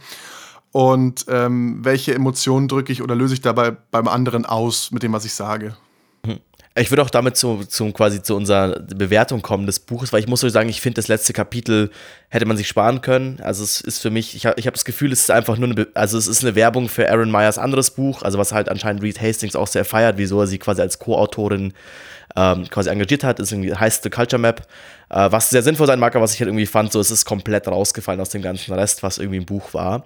[0.77, 5.14] Und ähm, welche Emotionen drücke ich oder löse ich dabei beim anderen aus mit dem,
[5.14, 5.74] was ich sage.
[6.22, 6.41] Mhm.
[6.79, 10.27] Ich würde auch damit zu, zu quasi zu unserer Bewertung kommen des Buches, weil ich
[10.27, 11.91] muss euch sagen, ich finde das letzte Kapitel
[12.29, 13.41] hätte man sich sparen können.
[13.41, 15.70] Also es ist für mich, ich habe ich hab das Gefühl, es ist einfach nur
[15.70, 19.03] eine, also es ist eine Werbung für Aaron Meyers anderes Buch, also was halt anscheinend
[19.03, 21.72] Reed Hastings auch sehr feiert, wieso er sie quasi als Co-Autorin
[22.37, 23.39] ähm, quasi engagiert hat.
[23.39, 24.66] Das heißt The Culture Map,
[25.09, 27.24] äh, was sehr sinnvoll sein mag, aber was ich halt irgendwie fand, so es ist
[27.24, 30.05] komplett rausgefallen aus dem ganzen Rest, was irgendwie im Buch war.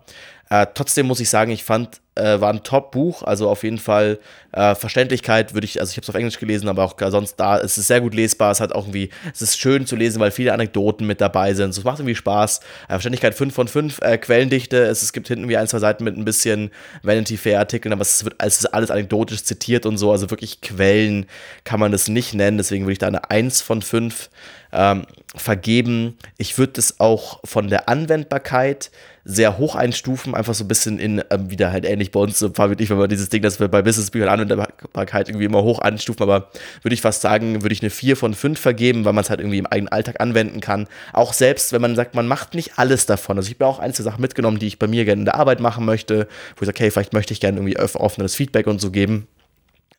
[0.51, 4.19] Äh, trotzdem muss ich sagen, ich fand, äh, war ein Top-Buch, also auf jeden Fall
[4.51, 7.59] äh, Verständlichkeit würde ich, also ich habe es auf Englisch gelesen, aber auch sonst da,
[7.61, 10.33] es ist sehr gut lesbar, es hat auch irgendwie, es ist schön zu lesen, weil
[10.33, 12.59] viele Anekdoten mit dabei sind, es macht irgendwie Spaß.
[12.59, 16.03] Äh, Verständlichkeit 5 von 5, äh, Quellendichte, es, es gibt hinten wie ein, zwei Seiten
[16.03, 16.73] mit ein bisschen
[17.05, 21.27] Vanity Fair-Artikeln, aber es, wird, es ist alles anekdotisch zitiert und so, also wirklich Quellen
[21.63, 24.31] kann man das nicht nennen, deswegen würde ich da eine 1 von 5
[24.73, 26.19] ähm, vergeben.
[26.39, 28.91] Ich würde es auch von der Anwendbarkeit
[29.31, 32.57] sehr hoch einstufen, einfach so ein bisschen in, ähm, wieder halt ähnlich bei uns, so
[32.57, 36.51] wirklich, wenn man dieses Ding, das wir bei Businessbüchern Anwendbarkeit irgendwie immer hoch einstufen, aber
[36.83, 39.41] würde ich fast sagen, würde ich eine 4 von 5 vergeben, weil man es halt
[39.41, 40.87] irgendwie im eigenen Alltag anwenden kann.
[41.13, 43.37] Auch selbst, wenn man sagt, man macht nicht alles davon.
[43.37, 45.61] Also ich habe auch einzelne Sachen mitgenommen, die ich bei mir gerne in der Arbeit
[45.61, 46.27] machen möchte,
[46.57, 49.27] wo ich sage, okay, vielleicht möchte ich gerne irgendwie offeneres Feedback und so geben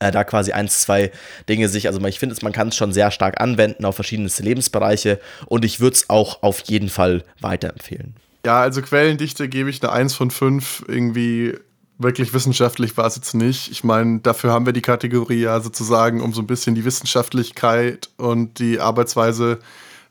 [0.02, 1.12] äh, da quasi eins, zwei
[1.48, 5.20] Dinge sich, also ich finde, man kann es schon sehr stark anwenden auf verschiedene Lebensbereiche
[5.46, 8.16] und ich würde es auch auf jeden Fall weiterempfehlen.
[8.46, 10.86] Ja, also Quellendichte gebe ich eine 1 von 5.
[10.88, 11.56] Irgendwie
[11.98, 13.70] wirklich wissenschaftlich war es jetzt nicht.
[13.70, 18.10] Ich meine, dafür haben wir die Kategorie ja sozusagen, um so ein bisschen die Wissenschaftlichkeit
[18.18, 19.60] und die Arbeitsweise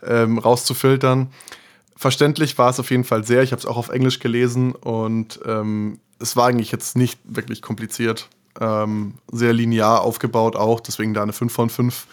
[0.06, 1.30] ähm, rauszufiltern.
[1.96, 3.42] Verständlich war es auf jeden Fall sehr.
[3.42, 7.62] Ich habe es auch auf Englisch gelesen und ähm, es war eigentlich jetzt nicht wirklich
[7.62, 8.28] kompliziert.
[8.60, 12.06] Ähm, sehr linear aufgebaut auch, deswegen da eine 5 von 5.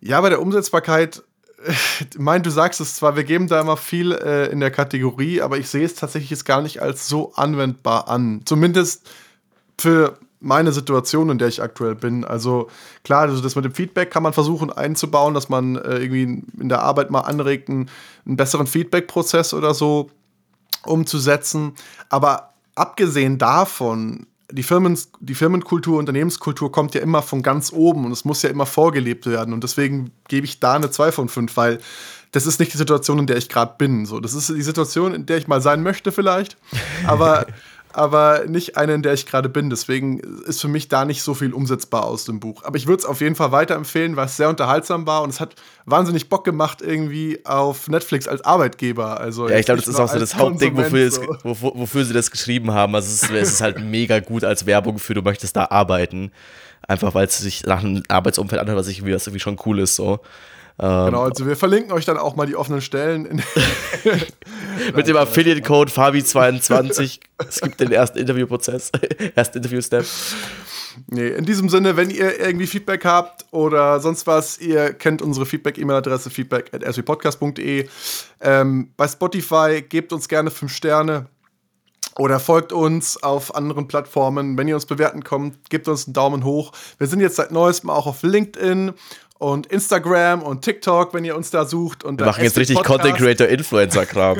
[0.00, 1.22] Ja, bei der Umsetzbarkeit,
[2.10, 5.40] ich meine, du sagst es zwar, wir geben da immer viel äh, in der Kategorie,
[5.40, 8.42] aber ich sehe es tatsächlich jetzt gar nicht als so anwendbar an.
[8.44, 9.08] Zumindest
[9.78, 12.24] für meine Situation, in der ich aktuell bin.
[12.24, 12.68] Also
[13.04, 16.68] klar, also das mit dem Feedback kann man versuchen einzubauen, dass man äh, irgendwie in
[16.68, 17.88] der Arbeit mal anregt, einen,
[18.26, 20.10] einen besseren Feedback-Prozess oder so
[20.84, 21.74] umzusetzen.
[22.08, 28.12] Aber abgesehen davon die, Firmen, die Firmenkultur, Unternehmenskultur kommt ja immer von ganz oben und
[28.12, 29.52] es muss ja immer vorgelebt werden.
[29.54, 31.78] Und deswegen gebe ich da eine 2 von 5, weil
[32.32, 34.06] das ist nicht die Situation, in der ich gerade bin.
[34.06, 36.56] So, das ist die Situation, in der ich mal sein möchte, vielleicht.
[37.06, 37.46] Aber
[37.92, 39.70] aber nicht eine, in der ich gerade bin.
[39.70, 42.64] Deswegen ist für mich da nicht so viel umsetzbar aus dem Buch.
[42.64, 45.40] Aber ich würde es auf jeden Fall weiterempfehlen, weil es sehr unterhaltsam war und es
[45.40, 49.20] hat wahnsinnig Bock gemacht irgendwie auf Netflix als Arbeitgeber.
[49.20, 51.22] Also ja, ich glaube, das ist auch so das Hauptding, wofür, so.
[51.22, 52.94] es, wofür, wofür, sie das geschrieben haben.
[52.94, 56.32] Also es ist, es ist halt mega gut als Werbung für du möchtest da arbeiten.
[56.86, 59.96] Einfach weil es sich nach einem Arbeitsumfeld anhört, was irgendwie, was irgendwie schon cool ist.
[59.96, 60.20] So.
[60.78, 63.42] Ähm, genau, also wir verlinken euch dann auch mal die offenen Stellen.
[64.94, 67.20] Mit dem Affiliate-Code Fabi22.
[67.38, 68.90] es gibt den ersten Interviewprozess,
[69.34, 70.04] ersten Interview-Step.
[71.06, 75.46] Nee, in diesem Sinne, wenn ihr irgendwie Feedback habt oder sonst was, ihr kennt unsere
[75.46, 77.88] Feedback-E-Mail-Adresse feedback at swpodcast.de.
[78.40, 81.26] Ähm, bei Spotify gebt uns gerne 5 Sterne
[82.18, 84.58] oder folgt uns auf anderen Plattformen.
[84.58, 86.72] Wenn ihr uns bewerten kommt, gebt uns einen Daumen hoch.
[86.98, 88.92] Wir sind jetzt seit neuestem auch auf LinkedIn
[89.42, 92.04] und Instagram und TikTok, wenn ihr uns da sucht.
[92.04, 93.00] Und Wir machen jetzt richtig Podcast.
[93.00, 94.38] Content Creator Influencer Kram.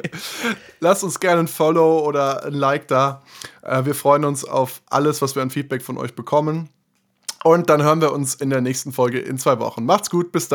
[0.80, 3.22] Lasst uns gerne ein Follow oder ein Like da.
[3.60, 6.70] Äh, wir freuen uns auf alles, was wir an Feedback von euch bekommen.
[7.42, 9.84] Und dann hören wir uns in der nächsten Folge in zwei Wochen.
[9.84, 10.52] Macht's gut, bis dann.